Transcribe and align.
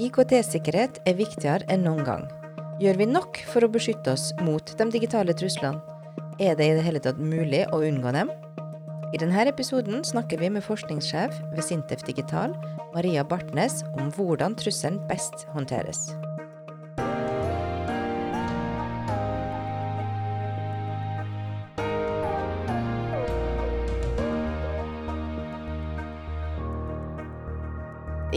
IKT-sikkerhet 0.00 1.02
er 1.04 1.16
viktigere 1.18 1.66
enn 1.68 1.82
noen 1.84 2.06
gang. 2.06 2.22
Gjør 2.80 2.96
vi 3.02 3.06
nok 3.10 3.36
for 3.50 3.66
å 3.66 3.68
beskytte 3.68 4.14
oss 4.14 4.30
mot 4.40 4.72
de 4.78 4.86
digitale 4.94 5.34
truslene? 5.36 5.82
Er 6.40 6.54
det 6.56 6.70
i 6.70 6.76
det 6.78 6.84
hele 6.86 7.02
tatt 7.04 7.20
mulig 7.20 7.66
å 7.68 7.82
unngå 7.84 8.14
dem? 8.16 8.30
I 9.12 9.20
denne 9.20 9.44
episoden 9.50 10.00
snakker 10.06 10.40
vi 10.40 10.48
med 10.54 10.64
forskningssjef 10.64 11.36
ved 11.52 11.66
Sintef 11.66 12.06
Digital, 12.08 12.56
Maria 12.94 13.26
Bartnes, 13.26 13.82
om 14.00 14.08
hvordan 14.16 14.56
trusselen 14.56 15.02
best 15.10 15.44
håndteres. 15.52 16.06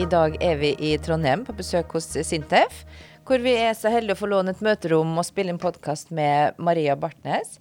I 0.04 0.08
dag 0.12 0.34
er 0.44 0.58
vi 0.60 0.74
i 0.84 0.90
Trondheim 1.00 1.46
på 1.48 1.54
besøk 1.56 1.94
hos 1.96 2.10
Sintef, 2.28 2.82
hvor 3.24 3.40
vi 3.40 3.54
er 3.56 3.72
så 3.78 3.88
heldige 3.94 4.18
å 4.18 4.20
få 4.20 4.28
låne 4.28 4.52
et 4.52 4.64
møterom 4.66 5.14
og 5.16 5.24
spille 5.24 5.54
en 5.54 5.62
podkast 5.62 6.12
med 6.12 6.58
Maria 6.60 6.98
Bartnes. 7.00 7.54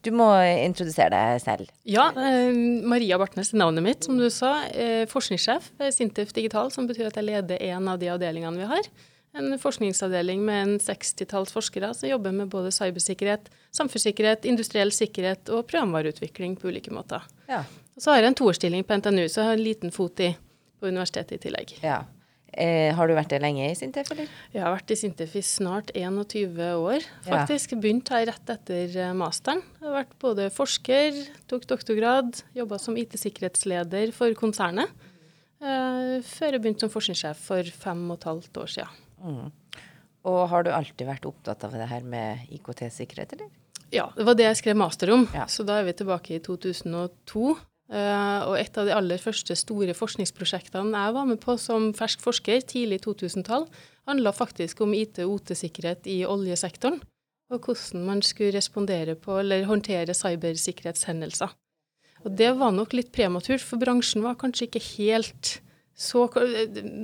Du 0.00 0.08
må 0.16 0.30
introdusere 0.62 1.12
deg 1.12 1.42
selv. 1.44 1.68
Ja, 1.84 2.06
eh, 2.16 2.56
Maria 2.88 3.18
Bartnes 3.20 3.52
er 3.52 3.60
navnet 3.60 3.84
mitt, 3.84 4.08
som 4.08 4.16
du 4.16 4.30
sa. 4.32 4.62
Eh, 4.72 5.04
forskningssjef 5.12 5.68
ved 5.76 5.92
Sintef 5.92 6.32
Digital, 6.32 6.72
som 6.72 6.88
betyr 6.88 7.10
at 7.10 7.20
jeg 7.20 7.28
leder 7.28 7.60
en 7.68 7.92
av 7.92 8.00
de 8.00 8.08
avdelingene 8.08 8.56
vi 8.56 8.72
har. 8.72 8.92
En 9.36 9.58
forskningsavdeling 9.60 10.40
med 10.40 10.62
en 10.62 10.76
sekstitalls 10.80 11.52
forskere 11.52 11.92
som 11.92 12.08
jobber 12.08 12.32
med 12.32 12.48
både 12.48 12.72
cybersikkerhet, 12.72 13.52
samfunnssikkerhet, 13.76 14.48
industriell 14.48 14.90
sikkerhet 14.90 15.52
og 15.52 15.66
programvareutvikling 15.68 16.56
på 16.56 16.72
ulike 16.72 16.96
måter. 16.96 17.28
Ja. 17.50 17.66
Og 17.92 18.00
så 18.00 18.14
har 18.14 18.22
jeg 18.22 18.32
en 18.32 18.40
toårsstilling 18.40 18.88
på 18.88 18.96
NTNU, 18.96 19.26
så 19.28 19.42
jeg 19.42 19.50
har 19.52 19.58
en 19.60 19.68
liten 19.68 19.92
fot 19.92 20.24
i 20.24 20.36
på 20.80 20.88
universitetet 20.88 21.38
i 21.38 21.44
tillegg. 21.48 21.76
ja. 21.84 22.02
Eh, 22.50 22.90
har 22.98 23.06
du 23.06 23.14
vært 23.14 23.30
der 23.30 23.42
lenge 23.44 23.62
i 23.62 23.74
Sintef, 23.78 24.08
eller? 24.10 24.30
Jeg 24.50 24.64
har 24.64 24.72
vært 24.74 24.90
i 24.90 24.96
Sintef 24.98 25.36
i 25.38 25.42
snart 25.46 25.92
21 25.94 26.58
år, 26.82 27.04
faktisk. 27.22 27.76
Begynte 27.78 28.16
her 28.16 28.26
rett 28.32 28.50
etter 28.50 28.96
eh, 28.98 29.12
masteren. 29.14 29.62
Jeg 29.78 29.86
har 29.86 29.94
vært 30.00 30.16
både 30.22 30.48
forsker, 30.50 31.20
tok 31.50 31.68
doktorgrad, 31.70 32.42
jobba 32.58 32.80
som 32.82 32.98
IT-sikkerhetsleder 32.98 34.10
for 34.16 34.34
konsernet. 34.38 34.90
Eh, 35.62 36.18
før 36.26 36.56
jeg 36.56 36.64
begynte 36.64 36.88
som 36.88 36.92
forskningssjef 36.92 37.46
for 37.52 37.72
fem 37.84 38.02
og 38.08 38.18
et 38.18 38.28
halvt 38.32 38.62
år 38.64 38.74
siden. 38.74 39.00
Mm. 39.22 39.80
Og 40.30 40.42
har 40.50 40.66
du 40.66 40.74
alltid 40.74 41.06
vært 41.06 41.30
opptatt 41.30 41.64
av 41.68 41.78
det 41.78 41.86
her 41.92 42.02
med 42.02 42.50
IKT-sikkerhet, 42.58 43.38
eller? 43.38 43.54
Ja, 43.94 44.08
det 44.16 44.26
var 44.26 44.36
det 44.38 44.46
jeg 44.46 44.58
skrev 44.58 44.78
master 44.78 45.14
om. 45.14 45.24
Ja. 45.34 45.46
Så 45.50 45.62
da 45.66 45.78
er 45.80 45.86
vi 45.86 45.94
tilbake 45.98 46.34
i 46.36 46.42
2002. 46.42 47.54
Uh, 47.90 48.46
og 48.46 48.54
et 48.54 48.76
av 48.78 48.86
de 48.86 48.94
aller 48.94 49.18
første 49.18 49.56
store 49.58 49.96
forskningsprosjektene 49.98 50.94
jeg 50.94 51.14
var 51.16 51.24
med 51.26 51.40
på 51.42 51.56
som 51.58 51.88
fersk 51.98 52.20
forsker 52.22 52.62
tidlig 52.62 53.00
2000-tall, 53.02 53.66
handla 54.06 54.30
faktisk 54.34 54.84
om 54.84 54.94
IT- 54.94 55.18
og 55.24 55.40
OT-sikkerhet 55.40 56.06
i 56.06 56.20
oljesektoren. 56.22 57.00
Og 57.50 57.66
hvordan 57.66 58.04
man 58.06 58.22
skulle 58.22 58.54
respondere 58.54 59.16
på 59.18 59.40
eller 59.40 59.66
håndtere 59.66 60.14
cybersikkerhetshendelser. 60.14 61.50
Og 62.22 62.36
det 62.38 62.52
var 62.60 62.70
nok 62.76 62.94
litt 62.94 63.10
prematurt, 63.10 63.64
for 63.64 63.80
bransjen 63.82 64.22
var 64.22 64.38
kanskje 64.38 64.68
ikke 64.68 64.84
helt 64.92 65.56
så, 66.00 66.22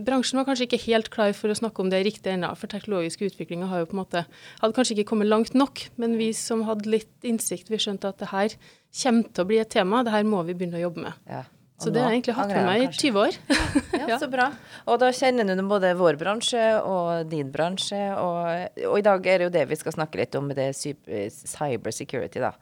bransjen 0.06 0.38
var 0.40 0.46
kanskje 0.48 0.64
ikke 0.70 0.84
helt 0.86 1.10
klar 1.12 1.34
for 1.36 1.52
å 1.52 1.56
snakke 1.58 1.82
om 1.82 1.90
det 1.92 2.00
riktig 2.06 2.32
ennå, 2.32 2.54
for 2.56 2.72
teknologisk 2.72 3.26
utvikling 3.26 3.66
har 3.68 3.82
jo 3.82 3.90
på 3.90 3.96
en 3.98 4.00
måte, 4.00 4.22
hadde 4.62 4.76
kanskje 4.78 4.96
ikke 4.96 5.10
kommet 5.10 5.28
langt 5.28 5.52
nok. 5.58 5.82
Men 6.00 6.16
vi 6.16 6.30
som 6.36 6.64
hadde 6.64 6.88
litt 6.94 7.26
innsikt, 7.26 7.68
vi 7.68 7.80
skjønte 7.82 8.08
at 8.08 8.22
det 8.22 8.30
her 8.32 8.56
kommer 9.02 9.28
til 9.28 9.44
å 9.44 9.50
bli 9.50 9.60
et 9.60 9.72
tema, 9.74 10.00
det 10.00 10.14
her 10.14 10.24
må 10.24 10.40
vi 10.48 10.56
begynne 10.56 10.80
å 10.80 10.86
jobbe 10.86 11.04
med. 11.04 11.20
Ja. 11.28 11.44
Så 11.76 11.90
det 11.92 12.00
har 12.00 12.08
jeg 12.08 12.22
egentlig 12.22 12.34
hatt 12.38 12.52
med 12.54 12.64
meg 12.64 12.82
i 12.86 12.88
20 12.88 13.18
år. 13.20 13.34
ja, 14.00 14.16
Så 14.16 14.30
bra. 14.32 14.46
Og 14.88 14.96
da 15.02 15.10
kjenner 15.12 15.44
du 15.44 15.60
både 15.68 15.90
vår 15.98 16.16
bransje 16.16 16.62
og 16.80 17.28
din 17.28 17.50
bransje. 17.52 18.00
Og, 18.16 18.80
og, 18.86 18.94
i 18.96 19.04
dag 19.04 19.28
er 19.28 19.42
det 19.42 19.48
jo 19.48 19.52
det 19.58 19.64
vi 19.68 19.76
skal 19.76 19.92
snakke 19.98 20.22
litt 20.22 20.38
om, 20.40 20.48
det 20.56 20.70
det 20.72 21.26
cyber 21.36 21.92
security, 21.92 22.40
da. 22.40 22.54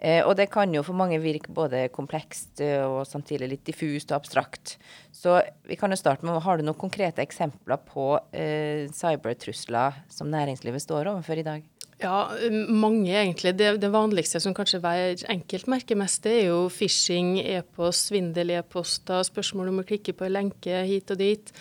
Eh, 0.00 0.22
og 0.24 0.34
det 0.40 0.48
kan 0.50 0.72
jo 0.72 0.82
for 0.86 0.96
mange 0.98 1.20
virke 1.22 1.52
både 1.52 1.84
komplekst 1.92 2.64
eh, 2.64 2.80
og 2.80 3.04
samtidig 3.06 3.50
litt 3.52 3.66
diffust 3.68 4.10
og 4.10 4.22
abstrakt. 4.22 4.78
Så 5.12 5.36
vi 5.68 5.76
kan 5.76 5.92
jo 5.92 6.00
starte 6.00 6.24
med, 6.26 6.40
har 6.42 6.56
du 6.56 6.64
noen 6.64 6.80
konkrete 6.80 7.22
eksempler 7.22 7.78
på 7.92 8.16
eh, 8.32 8.88
cybertrusler 8.96 10.00
som 10.10 10.32
næringslivet 10.32 10.82
står 10.82 11.12
overfor 11.12 11.44
i 11.44 11.46
dag? 11.46 11.71
Ja, 12.02 12.32
mange 12.68 13.12
egentlig. 13.14 13.54
Det, 13.58 13.68
det, 13.82 13.90
vanligste 13.94 14.40
som 14.42 14.54
kanskje 14.56 14.80
hver 14.82 15.22
enkelt 15.30 15.68
merker 15.70 15.98
mest, 15.98 16.24
det 16.26 16.34
er 16.40 16.46
jo 16.48 16.66
phishing, 16.72 17.36
e-post, 17.40 18.10
svindel 18.10 18.50
e-poster, 18.56 19.22
spørsmål 19.28 19.70
om 19.70 19.82
å 19.82 19.86
klikke 19.86 20.14
på 20.18 20.26
en 20.26 20.34
lenke 20.40 20.82
hit 20.88 21.12
og 21.14 21.20
dit. 21.22 21.52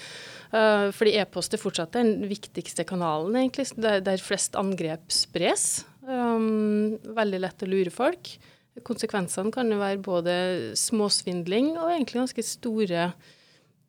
Uh, 0.51 0.89
fordi 0.95 1.13
e-post 1.21 1.53
er 1.55 1.61
fortsatt 1.61 1.93
den 1.95 2.25
viktigste 2.27 2.83
kanalen, 2.89 3.37
egentlig, 3.39 3.69
der, 3.77 4.01
der 4.03 4.23
flest 4.23 4.57
angrep 4.59 5.13
spres. 5.13 5.83
Um, 6.07 6.97
veldig 7.15 7.43
lett 7.45 7.63
å 7.63 7.69
lure 7.69 7.93
folk. 7.93 8.33
Konsekvensene 8.87 9.51
kan 9.53 9.69
jo 9.71 9.77
være 9.81 10.01
både 10.01 10.33
småsvindling 10.79 11.75
og 11.75 11.91
egentlig 11.91 12.23
ganske 12.23 12.47
store 12.47 13.11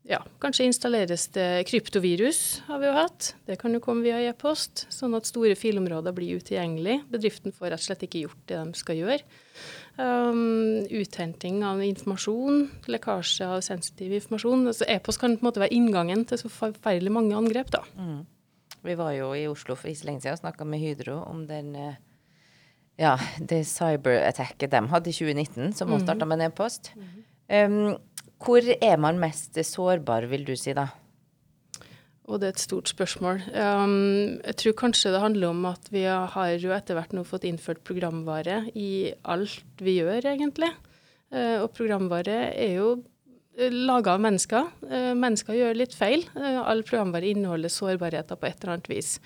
ja, 0.08 0.18
kanskje 0.42 0.66
installeres 0.66 1.28
det 1.34 1.64
kryptovirus, 1.70 2.62
har 2.66 2.80
vi 2.82 2.88
jo 2.88 2.94
hatt. 2.96 3.32
Det 3.46 3.56
kan 3.60 3.74
jo 3.74 3.80
komme 3.82 4.02
via 4.02 4.18
e-post, 4.26 4.86
sånn 4.90 5.14
at 5.14 5.28
store 5.30 5.54
filområder 5.58 6.14
blir 6.16 6.40
utilgjengelig. 6.42 7.04
Bedriften 7.12 7.54
får 7.54 7.70
rett 7.70 7.84
og 7.84 7.86
slett 7.86 8.02
ikke 8.08 8.24
gjort 8.24 8.42
det 8.50 8.58
de 8.58 8.80
skal 8.80 8.98
gjøre. 8.98 9.20
Um, 10.00 10.82
uthenting 10.90 11.62
av 11.68 11.82
informasjon, 11.84 12.64
lekkasje 12.90 13.46
av 13.46 13.62
sensitiv 13.62 14.16
informasjon. 14.18 14.66
Altså, 14.72 14.88
E-post 14.90 15.22
kan 15.22 15.36
på 15.36 15.44
en 15.44 15.50
måte 15.52 15.62
være 15.62 15.76
inngangen 15.76 16.26
til 16.26 16.40
så 16.40 16.50
forferdelig 16.50 17.12
mange 17.14 17.38
angrep. 17.38 17.70
da. 17.70 17.84
Mm. 17.94 18.22
Vi 18.82 18.98
var 18.98 19.12
jo 19.14 19.32
i 19.38 19.46
Oslo 19.46 19.76
for 19.78 19.92
ikke 19.92 20.08
lenge 20.08 20.24
siden 20.24 20.34
og 20.34 20.42
snakka 20.42 20.66
med 20.66 20.82
Hydro 20.82 21.20
om 21.30 21.44
den 21.46 21.76
eh, 21.78 22.00
ja, 22.98 23.14
det 23.38 23.62
cyberattacket 23.70 24.72
de 24.72 24.80
hadde 24.90 25.10
i 25.10 25.14
2019, 25.14 25.76
som 25.78 25.92
også 25.94 26.08
starta 26.08 26.26
med 26.26 26.40
en 26.40 26.50
e-post. 26.50 26.90
Um, 27.52 27.94
hvor 28.42 28.66
er 28.74 28.98
man 29.00 29.20
mest 29.22 29.56
sårbar, 29.56 30.26
vil 30.30 30.44
du 30.48 30.56
si 30.58 30.74
da? 30.76 30.88
Og 32.30 32.38
det 32.38 32.48
er 32.48 32.54
et 32.54 32.62
stort 32.62 32.90
spørsmål. 32.90 33.40
Um, 33.50 34.38
jeg 34.46 34.58
tror 34.60 34.76
kanskje 34.84 35.10
det 35.12 35.22
handler 35.24 35.50
om 35.50 35.64
at 35.72 35.88
vi 35.90 36.04
har 36.06 36.52
jo 36.54 36.70
etter 36.74 36.96
hvert 36.96 37.14
nå 37.16 37.24
fått 37.26 37.46
innført 37.48 37.82
programvare 37.86 38.62
i 38.78 39.12
alt 39.26 39.82
vi 39.82 39.98
gjør, 39.98 40.30
egentlig. 40.30 40.70
Uh, 41.34 41.64
og 41.64 41.72
programvare 41.74 42.36
er 42.52 42.76
jo 42.78 42.92
uh, 42.94 43.74
laga 43.74 44.14
av 44.14 44.22
mennesker. 44.22 44.70
Uh, 44.86 45.10
mennesker 45.18 45.58
gjør 45.58 45.80
litt 45.80 45.96
feil. 45.98 46.22
Uh, 46.36 46.62
all 46.62 46.84
programvare 46.86 47.32
inneholder 47.34 47.74
sårbarheter 47.74 48.38
på 48.38 48.48
et 48.48 48.62
eller 48.62 48.76
annet 48.76 48.92
vis. 48.92 49.16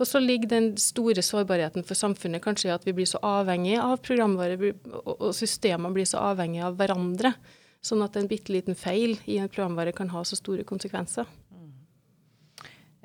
Og 0.00 0.08
så 0.08 0.22
ligger 0.24 0.54
den 0.54 0.72
store 0.80 1.22
sårbarheten 1.22 1.84
for 1.84 1.98
samfunnet 1.98 2.44
kanskje 2.46 2.72
i 2.72 2.74
at 2.78 2.88
vi 2.88 2.96
blir 2.96 3.10
så 3.10 3.20
avhengige 3.20 3.84
av 3.84 4.00
programvare, 4.00 4.72
og 5.04 5.28
systemene 5.36 5.92
blir 5.92 6.08
så 6.08 6.24
avhengige 6.32 6.72
av 6.72 6.80
hverandre. 6.80 7.36
Sånn 7.84 8.02
at 8.04 8.16
en 8.18 8.28
bitte 8.30 8.54
liten 8.54 8.78
feil 8.78 9.16
i 9.30 9.38
en 9.38 9.50
programvare 9.50 9.94
kan 9.96 10.10
ha 10.14 10.22
så 10.26 10.38
store 10.38 10.64
konsekvenser. 10.66 11.28
Mm. 11.52 11.68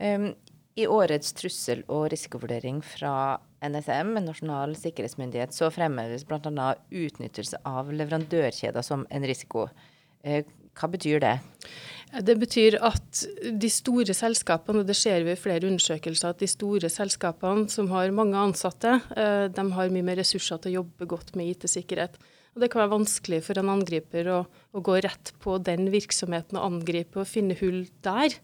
Um, 0.02 0.28
I 0.80 0.88
årets 0.88 1.34
trussel- 1.38 1.84
og 1.92 2.08
risikovurdering 2.14 2.80
fra 2.86 3.40
NSM, 3.62 4.16
Nasjonal 4.26 4.74
sikkerhetsmyndighet, 4.80 5.54
så 5.54 5.70
fremheves 5.74 6.24
bl.a. 6.26 6.72
utnyttelse 6.90 7.60
av 7.68 7.92
leverandørkjeder 7.94 8.86
som 8.86 9.06
en 9.12 9.28
risiko. 9.28 9.68
Uh, 10.26 10.42
hva 10.80 10.88
betyr 10.88 11.20
det? 11.22 11.36
Det 12.24 12.36
betyr 12.40 12.78
at 12.84 13.22
de 13.60 13.70
store 13.72 14.16
selskapene, 14.16 14.82
og 14.82 14.90
det 14.90 14.98
ser 15.00 15.24
vi 15.28 15.36
i 15.36 15.40
flere 15.40 15.68
undersøkelser, 15.68 16.34
at 16.34 16.42
de 16.42 16.50
store 16.50 16.90
selskapene 16.92 17.70
som 17.72 17.92
har 17.92 18.12
mange 18.16 18.40
ansatte, 18.40 18.98
uh, 19.14 19.48
de 19.52 19.66
har 19.78 19.94
mye 19.94 20.08
mer 20.08 20.20
ressurser 20.24 20.60
til 20.64 20.74
å 20.74 20.82
jobbe 20.82 21.08
godt 21.12 21.36
med 21.40 21.54
IT-sikkerhet. 21.54 22.18
Og 22.52 22.64
Det 22.64 22.72
kan 22.72 22.84
være 22.84 22.96
vanskelig 22.98 23.44
for 23.46 23.60
en 23.60 23.72
angriper 23.72 24.28
å, 24.28 24.40
å, 24.48 24.82
gå 24.84 24.98
rett 25.06 25.32
på 25.44 25.56
den 25.64 25.88
virksomheten 25.94 26.60
og 26.60 26.68
angripe 26.68 27.22
og 27.22 27.30
finne 27.30 27.56
hull 27.62 27.86
der. 28.04 28.36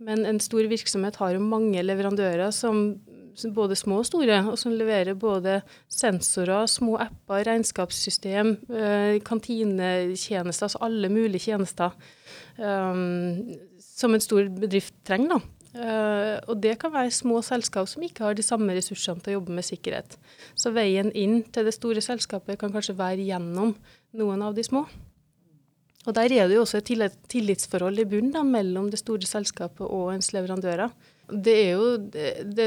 Men 0.00 0.22
en 0.24 0.38
stor 0.40 0.68
virksomhet 0.70 1.18
har 1.20 1.34
jo 1.34 1.42
mange 1.42 1.82
leverandører, 1.82 2.54
som, 2.54 2.94
som 3.36 3.52
både 3.56 3.76
små 3.76 3.98
og 4.00 4.06
store, 4.08 4.38
og 4.48 4.56
som 4.60 4.72
leverer 4.72 5.18
både 5.18 5.58
sensorer, 5.92 6.70
små 6.70 6.94
apper, 7.02 7.42
regnskapssystem, 7.50 8.54
eh, 8.70 9.18
kantinetjenester, 9.26 10.70
altså 10.70 10.80
alle 10.86 11.10
mulige 11.12 11.50
tjenester 11.50 11.92
um, 12.56 13.50
som 13.82 14.14
en 14.16 14.24
stor 14.24 14.48
bedrift 14.62 14.94
trenger. 15.04 15.36
da. 15.36 15.59
Uh, 15.70 16.42
og 16.50 16.56
det 16.58 16.72
kan 16.82 16.90
være 16.90 17.12
små 17.14 17.38
selskap 17.46 17.86
som 17.86 18.02
ikke 18.02 18.24
har 18.24 18.34
de 18.34 18.42
samme 18.42 18.74
ressursene 18.74 19.22
til 19.22 19.34
å 19.34 19.36
jobbe 19.38 19.54
med 19.54 19.66
sikkerhet. 19.68 20.16
Så 20.58 20.72
veien 20.74 21.12
inn 21.14 21.44
til 21.46 21.68
det 21.68 21.76
store 21.76 22.02
selskapet 22.02 22.58
kan 22.58 22.74
kanskje 22.74 22.98
være 22.98 23.28
gjennom 23.28 23.76
noen 24.18 24.42
av 24.42 24.56
de 24.56 24.66
små. 24.66 24.88
Og 26.08 26.16
der 26.16 26.32
er 26.32 26.48
det 26.48 26.56
jo 26.56 26.64
også 26.64 26.80
et 26.80 27.16
tillitsforhold 27.28 28.00
i 28.00 28.08
bunnen 28.08 28.50
mellom 28.50 28.88
det 28.90 29.02
store 29.02 29.28
selskapet 29.28 29.84
og 29.84 30.14
ens 30.14 30.32
leverandører. 30.32 30.92
Det 31.30 31.52
er, 31.54 31.76
jo, 31.76 31.90
det, 32.10 32.64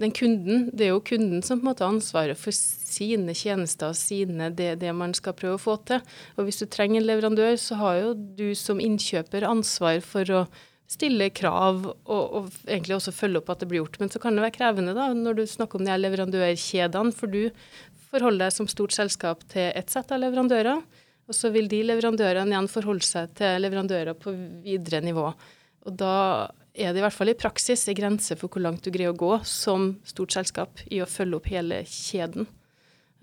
det, 0.00 0.08
kunden, 0.16 0.70
det 0.72 0.86
er 0.86 0.94
jo 0.94 1.02
kunden 1.04 1.42
som 1.44 1.58
på 1.58 1.66
en 1.66 1.68
måte 1.68 1.84
har 1.84 1.92
ansvaret 1.92 2.38
for 2.40 2.54
sine 2.56 3.34
tjenester 3.36 3.90
og 3.92 3.98
sine, 3.98 4.48
det, 4.56 4.78
det, 4.80 4.94
man 4.96 5.12
skal 5.18 5.36
prøve 5.36 5.58
å 5.58 5.60
få 5.60 5.74
til. 5.90 6.00
Og 6.38 6.46
hvis 6.46 6.62
du 6.62 6.64
trenger 6.70 7.02
en 7.02 7.08
leverandør, 7.10 7.58
så 7.60 7.76
har 7.82 7.98
jo 8.00 8.14
du 8.16 8.54
som 8.56 8.80
innkjøper 8.80 9.44
ansvar 9.50 10.00
for 10.06 10.32
å 10.32 10.46
stille 10.90 11.28
krav 11.34 11.82
og, 11.88 12.22
og, 12.38 12.50
egentlig 12.66 12.96
også 12.96 13.14
følge 13.14 13.40
opp 13.40 13.50
at 13.52 13.62
det 13.62 13.68
blir 13.70 13.82
gjort. 13.82 13.98
Men 14.02 14.12
så 14.12 14.20
kan 14.22 14.36
det 14.36 14.44
være 14.44 14.56
krevende 14.58 14.94
da, 14.96 15.08
når 15.14 15.40
du 15.40 15.44
snakker 15.50 15.80
om 15.80 15.86
de 15.86 15.92
her 15.92 16.02
leverandørkjedene, 16.02 17.14
for 17.16 17.32
du 17.32 17.50
forholder 18.10 18.46
deg 18.46 18.54
som 18.54 18.70
stort 18.70 18.94
selskap 18.94 19.42
til 19.52 19.72
ett 19.72 19.90
sett 19.92 20.12
av 20.14 20.22
leverandører. 20.22 20.84
Og 21.26 21.34
så 21.34 21.50
vil 21.54 21.66
de 21.70 21.82
leverandørene 21.88 22.54
igjen 22.54 22.70
forholde 22.70 23.06
seg 23.06 23.32
til 23.38 23.58
leverandører 23.64 24.14
på 24.18 24.34
videre 24.62 25.02
nivå. 25.02 25.32
Og 25.86 25.98
da 25.98 26.14
er 26.76 26.92
det 26.92 27.00
i 27.00 27.04
hvert 27.04 27.16
fall 27.16 27.32
i 27.32 27.38
praksis 27.38 27.86
en 27.88 27.96
grense 27.98 28.36
for 28.38 28.52
hvor 28.52 28.62
langt 28.62 28.84
du 28.84 28.92
greier 28.94 29.14
å 29.14 29.18
gå 29.18 29.32
som 29.48 29.94
stort 30.06 30.34
selskap 30.36 30.82
i 30.92 31.00
å 31.02 31.08
følge 31.10 31.40
opp 31.40 31.50
hele 31.50 31.82
kjeden. 31.88 32.46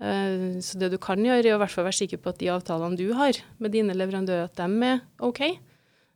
Eh, 0.02 0.60
så 0.64 0.80
det 0.80 0.90
du 0.92 0.98
kan 1.00 1.22
gjøre, 1.22 1.46
er 1.46 1.56
å 1.56 1.60
hvert 1.62 1.72
fall 1.72 1.86
være 1.86 2.00
sikker 2.02 2.20
på 2.20 2.34
at 2.34 2.40
de 2.42 2.50
avtalene 2.52 2.98
du 2.98 3.06
har 3.16 3.38
med 3.62 3.72
dine 3.72 3.96
leverandører, 3.96 4.50
at 4.50 4.58
de 4.58 4.90
er 4.90 5.00
OK. 5.24 5.46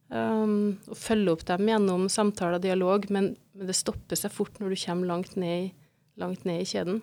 Um, 0.08 0.78
og 0.88 0.96
følge 0.96 1.34
opp 1.34 1.42
dem 1.50 1.68
gjennom 1.68 2.06
samtaler 2.08 2.56
og 2.56 2.64
dialog, 2.64 3.04
men, 3.12 3.34
men, 3.52 3.68
det 3.68 3.76
stopper 3.76 4.16
seg 4.16 4.32
fort 4.32 4.56
når 4.56 4.72
du 4.72 4.80
kommer 4.80 5.10
langt 5.10 5.34
ned, 5.36 5.74
langt 6.20 6.46
ned, 6.48 6.62
i 6.64 6.68
kjeden. 6.68 7.02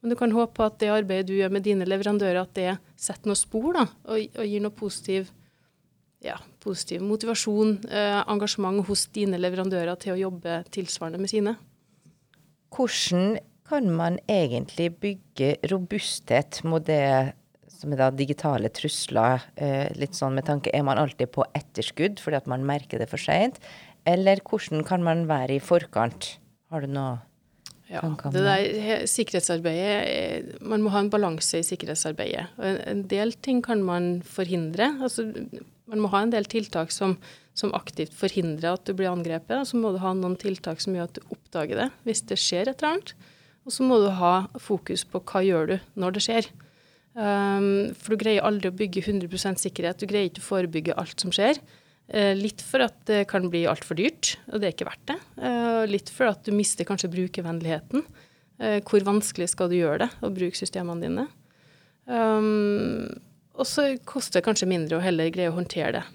Men 0.00 0.12
du 0.12 0.16
kan 0.16 0.32
håpe 0.32 0.62
at 0.64 0.78
det 0.80 0.92
arbeidet 0.94 1.26
du 1.28 1.34
gjør 1.34 1.50
med 1.52 1.66
dine 1.66 1.88
leverandører, 1.88 2.44
at 2.44 2.54
det 2.56 2.76
setter 2.94 3.32
noen 3.32 3.40
spor 3.40 3.74
da, 3.76 3.84
og, 4.06 4.22
og 4.38 4.46
gir 4.46 4.62
noe 4.62 4.76
positiv, 4.78 5.32
ja, 6.24 6.38
positiv 6.62 7.02
motivasjon, 7.04 7.74
eh, 7.90 8.20
engasjement 8.22 8.86
hos 8.86 9.08
dine 9.12 9.40
leverandører 9.40 9.98
til 10.00 10.14
å 10.14 10.22
jobbe 10.28 10.62
tilsvarende 10.72 11.20
med 11.20 11.34
sine. 11.34 11.56
Hvordan 12.70 13.40
kan 13.66 13.90
man 13.90 14.22
egentlig 14.30 14.92
bygge 15.02 15.56
robusthet 15.70 16.62
mot 16.66 16.86
det 16.86 17.34
som 17.80 17.94
er 17.94 18.02
da 18.02 18.10
digitale 18.12 18.70
trusler? 18.76 19.46
Eh, 19.56 19.88
litt 19.96 20.18
sånn 20.18 20.36
med 20.36 20.46
tanke 20.48 20.72
Er 20.76 20.84
man 20.86 21.00
alltid 21.00 21.32
på 21.32 21.46
etterskudd 21.56 22.20
fordi 22.20 22.40
at 22.40 22.50
man 22.50 22.66
merker 22.68 23.00
det 23.00 23.08
for 23.10 23.20
seint? 23.20 23.56
Eller 24.08 24.42
hvordan 24.44 24.84
kan 24.86 25.04
man 25.04 25.26
være 25.30 25.56
i 25.56 25.64
forkant? 25.64 26.36
Har 26.70 26.84
du 26.84 26.92
noe 26.92 27.18
ja, 27.90 28.04
det 28.30 28.44
der 28.46 29.06
sikkerhetsarbeidet 29.10 30.60
Man 30.62 30.84
må 30.84 30.92
ha 30.94 31.00
en 31.02 31.10
balanse 31.10 31.58
i 31.58 31.66
sikkerhetsarbeidet. 31.66 32.52
En, 32.62 32.78
en 32.86 33.02
del 33.10 33.34
ting 33.42 33.64
kan 33.66 33.82
man 33.82 34.20
forhindre. 34.22 34.92
Altså, 35.02 35.26
man 35.90 36.04
må 36.04 36.10
ha 36.12 36.20
en 36.22 36.30
del 36.30 36.46
tiltak 36.46 36.94
som, 36.94 37.16
som 37.58 37.74
aktivt 37.74 38.14
forhindrer 38.14 38.76
at 38.76 38.86
du 38.86 38.94
blir 38.94 39.10
angrepet. 39.10 39.56
Og 39.58 39.66
så 39.66 39.80
må 39.80 39.90
du 39.90 39.98
ha 40.04 40.14
noen 40.14 40.38
tiltak 40.38 40.78
som 40.84 40.94
gjør 40.94 41.10
at 41.10 41.18
du 41.18 41.34
oppdager 41.34 41.82
det 41.82 41.88
hvis 42.06 42.22
det 42.30 42.38
skjer 42.38 42.70
et 42.70 42.78
eller 42.78 42.94
annet. 42.94 43.14
Og 43.66 43.74
så 43.74 43.86
må 43.86 43.98
du 44.02 44.08
ha 44.20 44.34
fokus 44.62 45.02
på 45.02 45.24
hva 45.26 45.42
gjør 45.44 45.72
du 45.72 45.76
når 45.98 46.14
det 46.14 46.26
skjer. 46.28 46.52
Um, 47.14 47.90
for 47.98 48.14
du 48.14 48.20
greier 48.22 48.46
aldri 48.46 48.70
å 48.70 48.76
bygge 48.76 49.02
100% 49.02 49.60
sikkerhet. 49.62 49.98
Du 49.98 50.06
greier 50.10 50.30
ikke 50.30 50.42
å 50.44 50.46
forebygge 50.46 50.96
alt 51.00 51.22
som 51.22 51.32
skjer. 51.34 51.58
Uh, 52.10 52.34
litt 52.38 52.62
for 52.66 52.82
at 52.82 52.96
det 53.10 53.24
kan 53.30 53.48
bli 53.50 53.64
altfor 53.70 53.98
dyrt, 53.98 54.36
og 54.50 54.60
det 54.60 54.68
er 54.68 54.76
ikke 54.76 54.88
verdt 54.88 55.10
det. 55.12 55.18
Uh, 55.38 55.82
litt 55.90 56.10
for 56.14 56.30
at 56.30 56.44
du 56.46 56.54
mister 56.54 56.86
kanskje 56.86 57.10
brukervennligheten. 57.12 58.06
Uh, 58.60 58.78
hvor 58.86 59.06
vanskelig 59.06 59.50
skal 59.52 59.70
du 59.70 59.78
gjøre 59.80 60.06
det 60.06 60.10
å 60.26 60.32
bruke 60.34 60.58
systemene 60.58 61.06
dine? 61.06 61.26
Um, 62.10 63.06
og 63.58 63.66
så 63.68 63.90
koster 64.08 64.38
det 64.40 64.46
kanskje 64.46 64.70
mindre 64.70 64.98
å 64.98 65.04
heller 65.04 65.30
greie 65.34 65.50
å 65.50 65.56
håndtere 65.58 66.00
det 66.00 66.06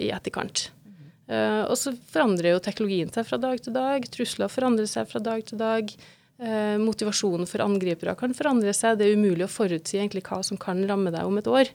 i 0.00 0.06
etterkant. 0.08 0.70
og 1.28 1.74
så 1.76 1.90
forandrer 2.08 2.54
jo 2.54 2.60
teknologien 2.64 3.10
seg 3.12 3.26
fra 3.28 3.36
dag 3.36 3.60
til 3.60 3.74
dag. 3.74 4.06
Trusler 4.08 4.48
forandrer 4.48 4.88
seg 4.88 5.10
fra 5.10 5.20
dag 5.20 5.44
til 5.44 5.60
dag. 5.60 5.92
Eh, 6.36 6.76
motivasjonen 6.82 7.48
for 7.48 7.64
angripere 7.64 8.12
kan 8.18 8.34
forandre 8.36 8.74
seg. 8.76 8.98
Det 8.98 9.06
er 9.06 9.16
umulig 9.16 9.46
å 9.46 9.52
forutsi 9.52 9.96
egentlig 9.96 10.26
hva 10.28 10.42
som 10.44 10.58
kan 10.60 10.82
ramme 10.88 11.12
deg 11.14 11.24
om 11.24 11.40
et 11.40 11.48
år. 11.48 11.70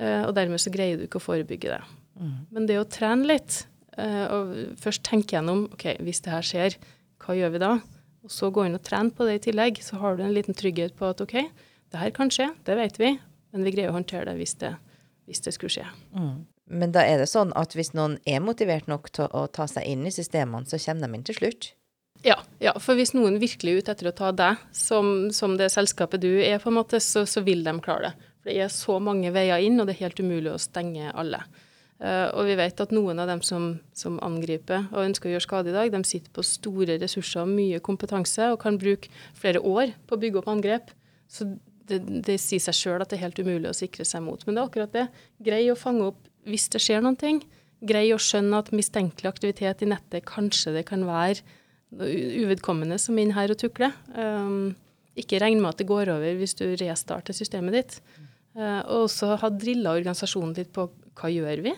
Eh, 0.00 0.22
og 0.24 0.34
dermed 0.34 0.62
så 0.62 0.72
greier 0.74 0.98
du 0.98 1.06
ikke 1.06 1.20
å 1.20 1.26
forebygge 1.28 1.76
det. 1.76 1.80
Mm. 2.18 2.34
Men 2.50 2.66
det 2.66 2.80
å 2.80 2.88
trene 2.90 3.28
litt, 3.30 3.64
eh, 3.96 4.26
og 4.26 4.52
først 4.82 5.04
tenke 5.06 5.36
gjennom 5.36 5.68
ok, 5.70 6.00
hvis 6.02 6.22
det 6.26 6.34
her 6.34 6.46
skjer, 6.46 6.78
hva 7.22 7.38
gjør 7.38 7.54
vi 7.54 7.62
da? 7.62 7.72
Og 8.26 8.34
så 8.34 8.50
gå 8.52 8.66
inn 8.66 8.76
og 8.76 8.84
trene 8.84 9.14
på 9.14 9.28
det 9.28 9.38
i 9.38 9.44
tillegg, 9.46 9.78
så 9.84 10.00
har 10.02 10.16
du 10.16 10.24
en 10.24 10.34
liten 10.34 10.56
trygghet 10.56 10.96
på 10.98 11.12
at 11.12 11.22
ok, 11.22 11.36
det 11.90 12.00
her 12.00 12.10
kan 12.14 12.30
skje, 12.32 12.50
det 12.66 12.76
vet 12.76 12.98
vi, 13.00 13.14
men 13.52 13.66
vi 13.66 13.72
greier 13.74 13.92
å 13.92 13.96
håndtere 13.96 14.26
det 14.28 14.38
hvis 14.40 14.58
det, 14.60 14.74
hvis 15.30 15.42
det 15.46 15.54
skulle 15.54 15.72
skje. 15.72 15.86
Mm. 16.16 16.46
Men 16.70 16.92
da 16.94 17.02
er 17.02 17.18
det 17.18 17.30
sånn 17.30 17.50
at 17.58 17.74
hvis 17.74 17.94
noen 17.98 18.18
er 18.28 18.42
motivert 18.44 18.86
nok 18.90 19.10
til 19.14 19.30
å 19.34 19.46
ta 19.50 19.66
seg 19.70 19.86
inn 19.90 20.06
i 20.06 20.14
systemene, 20.14 20.68
så 20.70 20.78
kommer 20.78 21.08
de 21.08 21.18
inn 21.18 21.26
til 21.26 21.38
slutt? 21.40 21.72
Ja, 22.22 22.36
ja, 22.60 22.74
for 22.82 22.98
hvis 22.98 23.14
noen 23.16 23.38
virkelig 23.40 23.72
er 23.72 23.80
ute 23.80 23.94
etter 23.94 24.10
å 24.10 24.16
ta 24.16 24.28
deg 24.36 24.60
som, 24.76 25.30
som 25.32 25.56
det 25.56 25.70
selskapet 25.72 26.20
du 26.20 26.32
er, 26.42 26.58
på 26.60 26.68
en 26.68 26.76
måte, 26.76 27.00
så, 27.00 27.24
så, 27.24 27.40
vil 27.46 27.64
de 27.64 27.72
klare 27.80 28.10
det. 28.10 28.28
For 28.40 28.50
det 28.50 28.60
er 28.64 28.72
så 28.72 28.98
mange 29.00 29.32
veier 29.32 29.64
inn, 29.64 29.80
og 29.80 29.88
det 29.88 29.96
er 29.96 30.06
helt 30.06 30.20
umulig 30.20 30.52
å 30.52 30.60
stenge 30.60 31.12
alle. 31.16 31.40
Uh, 32.00 32.28
og 32.32 32.46
vi 32.48 32.56
vet 32.56 32.80
at 32.80 32.92
noen 32.96 33.18
av 33.20 33.28
dem 33.28 33.42
som, 33.44 33.74
som, 33.96 34.16
angriper 34.24 34.86
og 34.88 35.02
ønsker 35.02 35.28
å 35.28 35.34
gjøre 35.34 35.44
skade 35.44 35.72
i 35.72 35.74
dag, 35.74 35.90
de 35.92 36.00
sitter 36.08 36.32
på 36.32 36.44
store 36.48 36.96
ressurser 37.00 37.42
og 37.42 37.52
mye 37.52 37.80
kompetanse 37.84 38.46
og 38.52 38.60
kan 38.62 38.78
bruke 38.80 39.12
flere 39.36 39.60
år 39.60 39.92
på 40.08 40.16
å 40.16 40.20
bygge 40.22 40.40
opp 40.40 40.48
angrep. 40.48 40.94
Så 41.28 41.50
det, 41.90 42.00
det 42.24 42.38
sier 42.40 42.62
seg 42.64 42.76
sjøl 42.76 43.04
at 43.04 43.12
det 43.12 43.18
er 43.18 43.26
helt 43.26 43.40
umulig 43.40 43.68
å 43.68 43.76
sikre 43.76 44.06
seg 44.08 44.24
mot. 44.24 44.40
Men 44.46 44.56
det 44.56 44.62
er 44.62 44.70
akkurat 44.70 44.96
det. 44.96 45.06
Grei 45.44 45.62
å 45.72 45.76
fange 45.76 46.08
opp 46.12 46.28
hvis 46.48 46.70
det 46.72 46.80
skjer 46.84 47.04
noen 47.04 47.20
ting. 47.20 47.42
Grei 47.84 48.06
å 48.14 48.20
skjønne 48.20 48.60
at 48.60 48.72
mistenkelig 48.76 49.28
aktivitet 49.28 49.84
i 49.84 49.90
nettet 49.92 50.28
kanskje 50.28 50.72
det 50.78 50.86
kan 50.88 51.04
være 51.08 51.44
uvedkommende 51.90 52.98
som 53.02 53.18
er 53.18 53.26
inne 53.26 53.36
her 53.36 53.52
og 53.52 53.60
tukler. 53.60 53.94
Um, 54.14 54.76
ikke 55.18 55.40
regn 55.42 55.60
med 55.60 55.72
at 55.72 55.82
det 55.82 55.88
går 55.90 56.12
over 56.12 56.38
hvis 56.38 56.56
du 56.58 56.66
restarter 56.80 57.36
systemet 57.36 57.76
ditt. 57.76 58.00
Uh, 58.54 58.80
og 58.86 59.06
også 59.06 59.36
ha 59.40 59.50
drilla 59.54 59.94
organisasjonen 59.98 60.54
litt 60.58 60.72
på 60.74 60.88
hva 61.18 61.30
gjør 61.32 61.64
vi? 61.66 61.74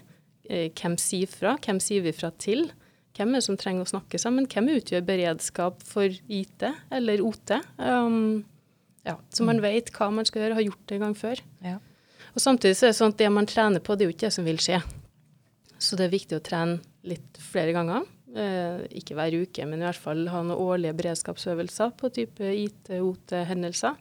Uh, 0.50 0.68
hvem 0.68 0.98
sier 1.00 1.30
fra? 1.30 1.56
Hvem 1.64 1.80
sier 1.82 2.04
vi 2.04 2.14
fra 2.16 2.32
til? 2.36 2.68
Hvem 3.16 3.34
er 3.34 3.42
det 3.42 3.46
som 3.48 3.58
trenger 3.60 3.84
å 3.84 3.92
snakke 3.92 4.20
sammen? 4.20 4.48
Hvem 4.48 4.70
utgjør 4.78 5.04
beredskap 5.04 5.82
for 5.84 6.08
IT 6.08 6.64
eller 6.92 7.24
OT? 7.24 7.56
Um, 7.76 8.44
ja, 9.04 9.18
så 9.34 9.44
man 9.44 9.58
mm. 9.60 9.64
vet 9.66 9.90
hva 9.96 10.08
man 10.14 10.28
skal 10.28 10.44
gjøre, 10.44 10.56
har 10.60 10.68
gjort 10.68 10.84
det 10.88 10.96
en 10.96 11.06
gang 11.08 11.16
før. 11.18 11.42
Ja. 11.66 11.78
Og 12.32 12.40
Samtidig 12.40 12.78
så 12.78 12.88
er 12.88 12.94
det 12.94 12.98
sånn 13.00 13.12
at 13.12 13.20
det 13.20 13.28
man 13.34 13.48
trener 13.50 13.84
på, 13.84 13.96
det 13.96 14.06
er 14.06 14.10
jo 14.10 14.14
ikke 14.14 14.28
det 14.28 14.36
som 14.36 14.46
vil 14.48 14.60
skje. 14.62 14.80
Så 15.82 15.98
det 15.98 16.06
er 16.06 16.14
viktig 16.14 16.38
å 16.38 16.44
trene 16.44 16.78
litt 17.04 17.40
flere 17.42 17.74
ganger. 17.74 18.06
Eh, 18.32 18.84
ikke 18.96 19.16
hver 19.18 19.34
uke, 19.44 19.64
men 19.68 19.82
i 19.82 19.84
hvert 19.84 20.00
fall 20.00 20.24
ha 20.32 20.40
noen 20.40 20.56
årlige 20.56 20.96
beredskapsøvelser 21.02 21.92
på 22.00 22.08
type 22.16 22.48
IT-OT-hendelser. 22.48 23.98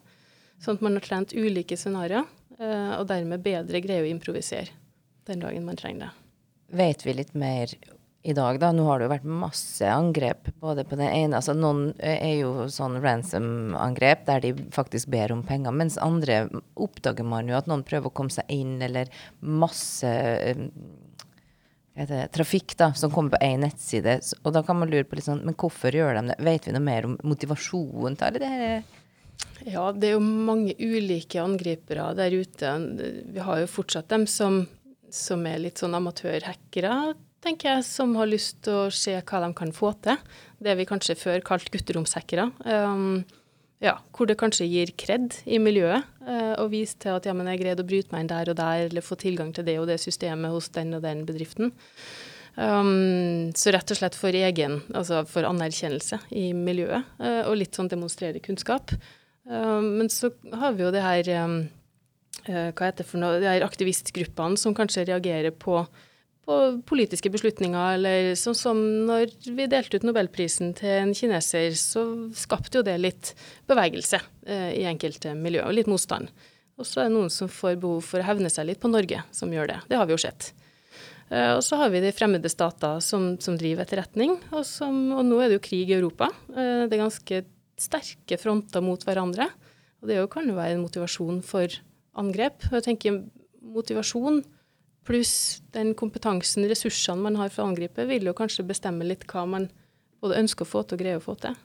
Sånn 0.61 0.77
at 0.77 0.85
man 0.85 0.95
har 0.95 1.03
trent 1.03 1.33
ulike 1.35 1.75
scenarioer, 1.75 2.29
eh, 2.57 2.93
og 2.95 3.09
dermed 3.09 3.43
bedre 3.43 3.81
greier 3.83 4.07
å 4.07 4.11
improvisere 4.11 4.71
den 5.27 5.43
dagen 5.43 5.67
man 5.67 5.79
trenger 5.79 6.07
det. 6.07 6.11
Vet 6.79 7.03
vi 7.03 7.17
litt 7.17 7.33
mer 7.35 7.73
i 8.23 8.35
dag, 8.37 8.59
da? 8.61 8.69
Nå 8.71 8.85
har 8.87 9.01
det 9.01 9.09
jo 9.09 9.13
vært 9.15 9.27
masse 9.27 9.91
angrep 9.91 10.47
både 10.61 10.85
på 10.87 10.95
det 10.99 11.07
ene 11.09 11.39
altså 11.39 11.55
Noen 11.57 11.89
er 11.99 12.35
jo 12.37 12.67
sånn 12.71 12.99
ransom-angrep 13.01 14.27
der 14.29 14.43
de 14.45 14.51
faktisk 14.71 15.09
ber 15.11 15.33
om 15.33 15.41
penger, 15.43 15.73
mens 15.75 15.97
andre 15.99 16.45
oppdager 16.79 17.27
man 17.27 17.49
jo 17.49 17.57
at 17.57 17.67
noen 17.67 17.83
prøver 17.83 18.07
å 18.07 18.15
komme 18.15 18.31
seg 18.31 18.47
inn, 18.53 18.77
eller 18.85 19.11
masse 19.41 20.07
eh, 20.07 20.67
det, 21.93 22.27
trafikk 22.31 22.77
da, 22.79 22.93
som 22.95 23.11
kommer 23.11 23.35
på 23.35 23.43
én 23.45 23.61
nettside. 23.65 24.19
Og 24.43 24.53
da 24.55 24.63
kan 24.63 24.79
man 24.79 24.91
lure 24.91 25.05
på 25.07 25.17
litt 25.17 25.27
sånn, 25.27 25.43
men 25.45 25.57
hvorfor 25.59 25.95
gjør 25.95 26.17
de 26.17 26.31
det? 26.31 26.37
Vet 26.47 26.67
vi 26.67 26.75
noe 26.75 26.85
mer 26.85 27.07
om 27.09 27.17
motivasjonen 27.27 28.17
til 28.19 28.39
det? 28.41 28.51
Ja, 29.67 29.89
det 29.93 30.09
er 30.09 30.15
jo 30.15 30.21
mange 30.23 30.73
ulike 30.79 31.41
angripere 31.41 32.11
der 32.17 32.33
ute. 32.33 32.71
Vi 33.33 33.43
har 33.43 33.61
jo 33.61 33.69
fortsatt 33.69 34.09
dem 34.13 34.25
som, 34.29 34.63
som 35.13 35.43
er 35.49 35.61
litt 35.61 35.81
sånn 35.81 35.97
amatørhackere, 35.97 36.95
tenker 37.41 37.75
jeg, 37.75 37.85
som 37.89 38.15
har 38.17 38.29
lyst 38.29 38.61
til 38.65 38.85
å 38.85 38.93
se 38.93 39.13
hva 39.17 39.43
de 39.43 39.51
kan 39.57 39.73
få 39.75 39.93
til. 40.05 40.17
Det 40.61 40.77
vi 40.77 40.87
kanskje 40.89 41.17
før 41.19 41.45
kalte 41.45 41.73
gutteromshackere. 41.73 42.49
Um, 42.65 43.23
ja, 43.81 43.95
hvor 44.13 44.29
det 44.29 44.37
kanskje 44.37 44.67
gir 44.69 44.91
kred 44.99 45.39
i 45.49 45.57
miljøet, 45.61 46.05
eh, 46.21 46.53
og 46.61 46.69
vise 46.73 46.99
til 47.01 47.17
at 47.17 47.25
ja, 47.25 47.33
men 47.33 47.49
jeg 47.49 47.63
greide 47.63 47.81
å 47.81 47.87
bryte 47.87 48.13
meg 48.13 48.23
inn 48.23 48.29
der 48.29 48.51
og 48.53 48.59
der, 48.59 48.83
eller 48.89 49.05
få 49.05 49.17
tilgang 49.19 49.49
til 49.57 49.65
det 49.65 49.79
og 49.81 49.89
det 49.89 49.97
systemet 50.03 50.53
hos 50.53 50.69
den 50.75 50.93
og 50.97 51.01
den 51.05 51.25
bedriften. 51.25 51.73
Um, 52.55 53.49
så 53.55 53.71
rett 53.71 53.93
og 53.93 53.97
slett 53.97 54.17
for 54.19 54.35
egen, 54.35 54.81
altså 54.91 55.23
for 55.29 55.47
anerkjennelse 55.47 56.19
i 56.35 56.51
miljøet, 56.53 57.09
eh, 57.23 57.41
og 57.47 57.57
litt 57.57 57.77
sånn 57.77 57.89
demonstrere 57.89 58.43
kunnskap. 58.43 58.93
Um, 59.49 59.97
men 59.97 60.11
så 60.13 60.29
har 60.53 60.75
vi 60.77 60.85
jo 60.85 60.93
det 60.93 61.01
her 61.01 61.31
um, 61.47 61.57
uh, 62.45 62.69
hva 62.69 62.91
heter 62.91 63.01
det 63.01 63.09
for 63.09 63.23
noe, 63.23 63.41
de 63.41 63.49
her 63.49 63.65
aktivistgruppene 63.65 64.59
som 64.61 64.77
kanskje 64.77 65.07
reagerer 65.09 65.55
på 65.57 65.79
på 66.51 66.59
politiske 66.87 67.31
beslutninger, 67.31 67.95
eller 67.95 68.33
sånn 68.39 68.57
som 68.57 68.79
når 69.07 69.31
vi 69.55 69.67
delte 69.71 69.99
ut 69.99 70.07
nobelprisen 70.07 70.73
til 70.77 70.97
en 70.97 71.13
kineser, 71.15 71.75
så 71.79 72.03
skapte 72.35 72.81
jo 72.81 72.87
det 72.87 72.97
litt 72.99 73.31
bevegelse 73.71 74.19
eh, 74.19 74.71
i 74.81 74.87
enkelte 74.89 75.33
miljøer, 75.37 75.69
og 75.69 75.77
litt 75.77 75.91
motstand. 75.91 76.31
Og 76.79 76.87
så 76.87 77.03
er 77.03 77.09
det 77.09 77.15
noen 77.15 77.31
som 77.31 77.51
får 77.51 77.77
behov 77.79 78.03
for 78.07 78.19
å 78.19 78.27
hevne 78.27 78.51
seg 78.51 78.67
litt 78.67 78.81
på 78.81 78.91
Norge, 78.91 79.23
som 79.35 79.51
gjør 79.53 79.71
det. 79.71 79.79
Det 79.91 79.99
har 79.99 80.09
vi 80.09 80.15
jo 80.15 80.21
sett. 80.21 80.51
Eh, 81.31 81.53
og 81.55 81.63
så 81.63 81.79
har 81.79 81.91
vi 81.93 82.03
de 82.03 82.13
fremmede 82.15 82.51
stater 82.51 82.99
som, 83.05 83.35
som 83.39 83.57
driver 83.59 83.85
etterretning, 83.85 84.35
og, 84.51 84.65
som, 84.67 84.97
og, 85.15 85.23
nå 85.27 85.39
er 85.39 85.51
det 85.51 85.59
jo 85.61 85.67
krig 85.69 85.91
i 85.91 85.97
Europa. 85.99 86.31
Eh, 86.51 86.87
det 86.87 86.97
er 86.97 87.05
ganske 87.05 87.43
sterke 87.81 88.39
fronter 88.41 88.83
mot 88.83 89.07
hverandre. 89.07 89.47
Og 90.01 90.09
det 90.09 90.17
kan 90.33 90.49
jo 90.49 90.57
være 90.57 90.75
en 90.75 90.83
motivasjon 90.83 91.39
for 91.45 91.71
angrep. 92.19 92.65
Og 92.71 92.79
jeg 92.79 92.89
tenker 92.89 93.21
motivasjon 93.61 94.41
pluss 95.07 95.61
den 95.75 95.93
kompetansen, 95.97 96.67
ressursene 96.69 97.25
man 97.25 97.39
har 97.39 97.51
for 97.53 97.65
å 97.65 97.71
angripe, 97.71 98.05
vil 98.09 98.29
jo 98.29 98.37
kanskje 98.37 98.67
bestemme 98.67 99.07
litt 99.07 99.25
hva 99.31 99.47
man 99.49 99.67
både 100.21 100.39
ønsker 100.43 100.67
å 100.67 100.71
få 100.71 100.83
til 100.85 100.97
og 100.97 101.03
greier 101.03 101.21
å 101.21 101.25
få 101.25 101.35
til. 101.41 101.57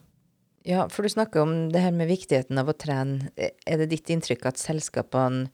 Ja, 0.66 0.88
for 0.90 1.06
du 1.06 1.12
snakker 1.12 1.44
om 1.44 1.68
det 1.70 1.84
her 1.84 1.92
med 1.94 2.10
viktigheten 2.10 2.58
av 2.58 2.72
å 2.72 2.74
trene. 2.74 3.30
Er 3.36 3.82
det 3.82 3.90
ditt 3.92 4.10
inntrykk 4.10 4.48
at 4.50 4.58
selskapene 4.58 5.46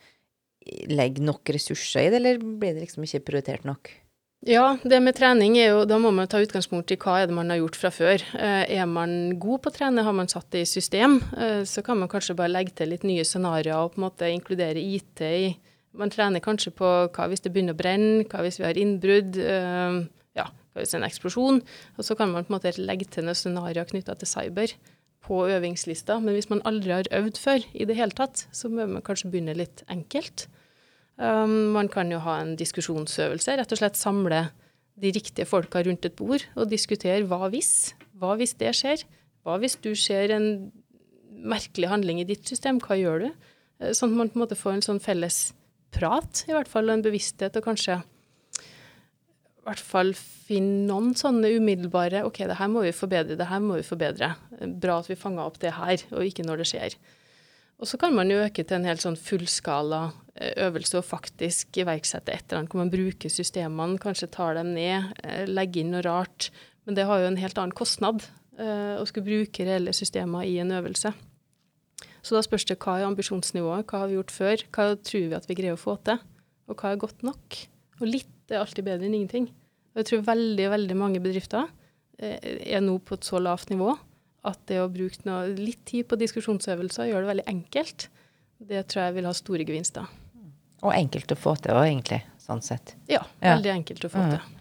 legger 0.89 1.27
nok 1.27 1.51
ressurser 1.53 2.07
i 2.07 2.12
det, 2.12 2.21
eller 2.23 2.39
blir 2.41 2.73
det 2.73 2.87
liksom 2.87 3.05
ikke 3.05 3.27
prioritert 3.27 3.67
nok? 3.69 3.91
Ja, 4.49 4.77
det 4.83 4.99
med 4.99 5.15
trening 5.15 5.55
er 5.61 5.69
jo 5.71 5.83
Da 5.87 6.01
må 6.03 6.11
man 6.11 6.27
ta 6.27 6.41
utgangspunkt 6.43 6.91
i 6.91 6.97
hva 6.99 7.21
er 7.21 7.29
det 7.31 7.37
man 7.37 7.53
har 7.53 7.61
gjort 7.61 7.77
fra 7.79 7.93
før. 7.95 8.25
Eh, 8.35 8.65
er 8.75 8.89
man 8.91 9.37
god 9.39 9.62
på 9.62 9.71
å 9.71 9.75
trene, 9.77 10.03
har 10.03 10.17
man 10.17 10.31
satt 10.31 10.49
det 10.51 10.65
i 10.65 10.71
system, 10.71 11.21
eh, 11.37 11.62
så 11.62 11.85
kan 11.87 12.01
man 12.01 12.11
kanskje 12.11 12.35
bare 12.39 12.51
legge 12.51 12.75
til 12.75 12.91
litt 12.91 13.05
nye 13.07 13.27
scenarioer 13.27 13.85
og 13.85 13.95
på 13.95 14.01
en 14.01 14.07
måte 14.09 14.33
inkludere 14.33 14.83
IT 14.83 15.23
i 15.23 15.53
Man 15.99 16.12
trener 16.12 16.40
kanskje 16.44 16.72
på 16.76 16.88
hva 17.12 17.28
hvis 17.28 17.44
det 17.44 17.52
begynner 17.52 17.76
å 17.76 17.78
brenne, 17.78 18.25
hva 18.30 18.40
hvis 18.44 18.58
vi 18.61 18.64
har 18.64 18.78
innbrudd, 18.80 19.37
eh, 19.37 19.99
ja, 20.38 20.46
hva 20.49 20.80
hvis 20.80 20.94
det 20.94 20.99
er 20.99 21.02
en 21.02 21.11
eksplosjon. 21.11 21.61
Og 21.99 22.06
så 22.06 22.16
kan 22.16 22.32
man 22.32 22.46
på 22.46 22.52
en 22.52 22.58
måte 22.58 22.72
legge 22.80 23.11
til 23.12 23.26
noen 23.26 23.38
scenarioer 23.38 23.90
knytta 23.90 24.16
til 24.16 24.30
cyber 24.30 24.75
på 25.22 25.44
øvingslista. 25.52 26.18
Men 26.22 26.37
hvis 26.37 26.50
man 26.50 26.64
aldri 26.68 26.96
har 26.96 27.12
øvd 27.12 27.38
før 27.40 27.68
i 27.72 27.87
det 27.88 27.99
hele 27.99 28.16
tatt, 28.16 28.46
så 28.52 28.70
må 28.72 28.88
man 28.88 29.04
kanskje 29.04 29.30
begynne 29.30 29.56
litt 29.58 29.84
enkelt. 29.92 30.49
Um, 31.20 31.72
man 31.76 31.90
kan 31.92 32.11
jo 32.11 32.22
ha 32.25 32.40
en 32.40 32.56
diskusjonsøvelse, 32.58 33.58
rett 33.61 33.75
og 33.75 33.78
slett 33.78 34.00
samle 34.00 34.46
de 35.02 35.12
riktige 35.12 35.46
folka 35.49 35.82
rundt 35.84 36.06
et 36.08 36.16
bord 36.16 36.44
og 36.56 36.70
diskutere 36.70 37.22
hva 37.28 37.50
hvis. 37.52 37.92
Hva 38.18 38.34
hvis 38.40 38.56
det 38.61 38.72
skjer? 38.78 39.04
Hva 39.44 39.58
hvis 39.61 39.76
du 39.82 39.92
ser 39.99 40.32
en 40.34 40.70
merkelig 41.42 41.90
handling 41.90 42.22
i 42.22 42.28
ditt 42.28 42.46
system, 42.49 42.80
hva 42.82 42.96
gjør 42.99 43.26
du? 43.26 43.28
Eh, 43.82 43.92
sånn 43.96 44.14
at 44.14 44.18
man 44.18 44.30
på 44.32 44.38
en 44.38 44.44
måte 44.44 44.58
får 44.58 44.76
en 44.76 44.87
sånn 44.88 45.02
felles 45.02 45.50
prat, 45.92 46.44
i 46.49 46.56
hvert 46.56 46.70
fall, 46.70 46.88
og 46.88 46.99
en 46.99 47.04
bevissthet, 47.04 47.56
og 47.58 47.66
kanskje 47.66 48.00
i 49.62 49.68
hvert 49.68 49.82
fall 49.82 50.11
finne 50.18 50.88
noen 50.88 51.12
sånne 51.14 51.52
umiddelbare 51.54 52.25
OK, 52.26 52.40
det 52.50 52.58
her 52.58 52.70
må 52.70 52.82
vi 52.82 52.94
forbedre, 52.96 53.37
det 53.38 53.46
her 53.46 53.61
må 53.62 53.76
vi 53.78 53.87
forbedre. 53.87 54.32
Bra 54.82 54.99
at 54.99 55.11
vi 55.11 55.18
fanga 55.18 55.44
opp 55.46 55.61
det 55.62 55.76
her, 55.76 56.02
og 56.11 56.26
ikke 56.26 56.46
når 56.49 56.64
det 56.64 56.70
skjer. 56.72 56.96
Og 57.82 57.88
så 57.90 57.99
kan 57.99 58.14
man 58.14 58.30
jo 58.30 58.42
øke 58.42 58.62
til 58.62 58.78
en 58.78 58.87
helt 58.87 59.02
sånn 59.02 59.18
fullskala 59.18 60.04
eh, 60.34 60.52
øvelse 60.66 61.00
og 61.00 61.06
faktisk 61.06 61.80
iverksette 61.82 62.30
et 62.30 62.44
eller 62.46 62.61
annet 62.61 62.75
hvor 62.75 62.82
man 62.82 62.92
bruker 62.92 63.32
systemene, 63.32 63.99
kanskje 64.02 64.30
tar 64.34 64.54
dem 64.58 64.70
ned, 64.76 65.08
eh, 65.22 65.44
legger 65.50 65.82
inn 65.82 65.90
noe 65.94 66.04
rart. 66.06 66.50
Men 66.87 66.99
det 66.99 67.06
har 67.06 67.22
jo 67.22 67.30
en 67.30 67.40
helt 67.42 67.58
annen 67.58 67.75
kostnad 67.78 68.22
eh, 68.58 68.99
å 68.99 69.06
skulle 69.06 69.26
bruke 69.30 69.66
reelle 69.66 69.94
systemer 69.94 70.46
i 70.46 70.61
en 70.62 70.75
øvelse. 70.75 71.14
Så 72.23 72.37
da 72.37 72.43
spørs 72.45 72.67
det 72.69 72.79
hva 72.83 73.00
er 73.00 73.09
ambisjonsnivået, 73.09 73.87
hva 73.91 74.05
har 74.05 74.11
vi 74.11 74.19
gjort 74.19 74.35
før, 74.35 74.64
hva 74.71 74.87
tror 75.02 75.26
vi 75.26 75.38
at 75.38 75.49
vi 75.50 75.59
greier 75.59 75.75
å 75.75 75.81
få 75.81 75.97
til, 76.07 76.23
og 76.71 76.79
hva 76.79 76.93
er 76.93 77.02
godt 77.02 77.25
nok. 77.26 77.59
Og 78.00 78.07
litt 78.07 78.52
er 78.52 78.62
alltid 78.62 78.87
bedre 78.87 79.09
enn 79.09 79.19
ingenting. 79.19 79.50
Og 79.93 80.02
jeg 80.02 80.09
tror 80.09 80.25
veldig, 80.31 80.69
veldig 80.73 80.97
mange 80.99 81.23
bedrifter 81.23 81.69
er 82.23 82.83
nå 82.85 82.97
på 83.02 83.19
et 83.19 83.26
så 83.26 83.41
lavt 83.43 83.73
nivå 83.73 83.91
at 84.47 84.59
det 84.71 84.81
å 84.83 84.88
bruke 84.91 85.23
noe, 85.26 85.52
litt 85.55 85.85
tid 85.88 86.09
på 86.11 86.19
diskusjonsøvelser 86.19 87.11
gjør 87.11 87.25
det 87.25 87.31
veldig 87.31 87.47
enkelt. 87.50 88.09
Det 88.62 88.83
tror 88.91 89.05
jeg 89.07 89.17
vil 89.19 89.29
ha 89.29 89.35
store 89.37 89.67
gevinster. 89.67 90.09
Og 90.83 90.91
enkelt 90.95 91.35
å 91.35 91.38
få 91.38 91.55
til 91.62 91.76
òg, 91.76 91.87
egentlig, 91.87 92.21
sånn 92.43 92.62
sett. 92.64 92.97
Ja, 93.11 93.23
veldig 93.43 93.71
ja. 93.71 93.76
enkelt 93.79 94.07
å 94.07 94.11
få 94.11 94.25
til. 94.33 94.41
Mm. 94.43 94.59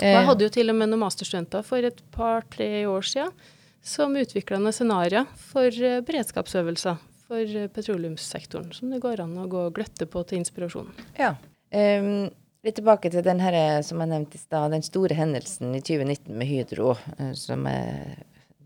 Jeg 0.00 0.16
eh, 0.16 0.26
hadde 0.28 0.46
jo 0.46 0.52
til 0.54 0.72
og 0.72 0.78
med 0.78 0.92
noen 0.92 1.02
masterstudenter 1.02 1.64
for 1.66 1.86
et 1.86 1.98
par-tre 2.14 2.70
år 2.88 3.06
siden 3.06 3.34
som 3.82 4.16
utvikla 4.16 4.58
noen 4.60 4.74
scenarioer 4.76 5.30
for 5.50 5.68
eh, 5.68 6.02
beredskapsøvelser 6.06 6.98
for 7.28 7.56
eh, 7.56 7.70
petroleumssektoren, 7.72 8.72
som 8.76 8.92
det 8.92 9.00
går 9.02 9.24
an 9.24 9.38
å 9.40 9.48
gå 9.50 9.64
og 9.68 9.74
gløtte 9.78 10.08
på 10.10 10.22
til 10.28 10.42
inspirasjon. 10.42 10.90
Ja. 11.18 11.34
Um, 11.70 12.28
litt 12.66 12.76
tilbake 12.76 13.12
til 13.12 13.24
den 13.24 13.40
her, 13.40 13.56
som 13.86 14.02
jeg 14.02 14.12
nevnte 14.12 14.36
i 14.36 14.42
stad, 14.42 14.74
den 14.74 14.84
store 14.84 15.16
hendelsen 15.16 15.74
i 15.78 15.82
2019 15.84 16.34
med 16.36 16.50
Hydro, 16.50 16.94
som 17.38 17.64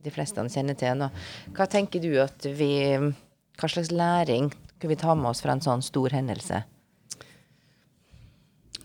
de 0.05 0.13
fleste 0.13 0.45
kjenner 0.53 0.77
til 0.79 0.99
nå. 0.99 1.11
Hva 1.57 1.69
tenker 1.71 2.03
du 2.03 2.13
at 2.23 2.49
vi 2.59 2.75
Hva 3.55 3.69
slags 3.71 3.93
læring 3.95 4.49
kan 4.83 4.91
vi 4.91 4.97
ta 4.99 5.15
med 5.15 5.31
oss 5.31 5.45
fra 5.45 5.55
en 5.55 5.63
sånn 5.63 5.83
stor 5.85 6.11
hendelse? 6.11 6.65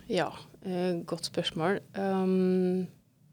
Ja, 0.09 0.29
eh, 0.65 1.01
godt 1.05 1.27
spørsmål. 1.29 1.81
Um, 1.98 2.88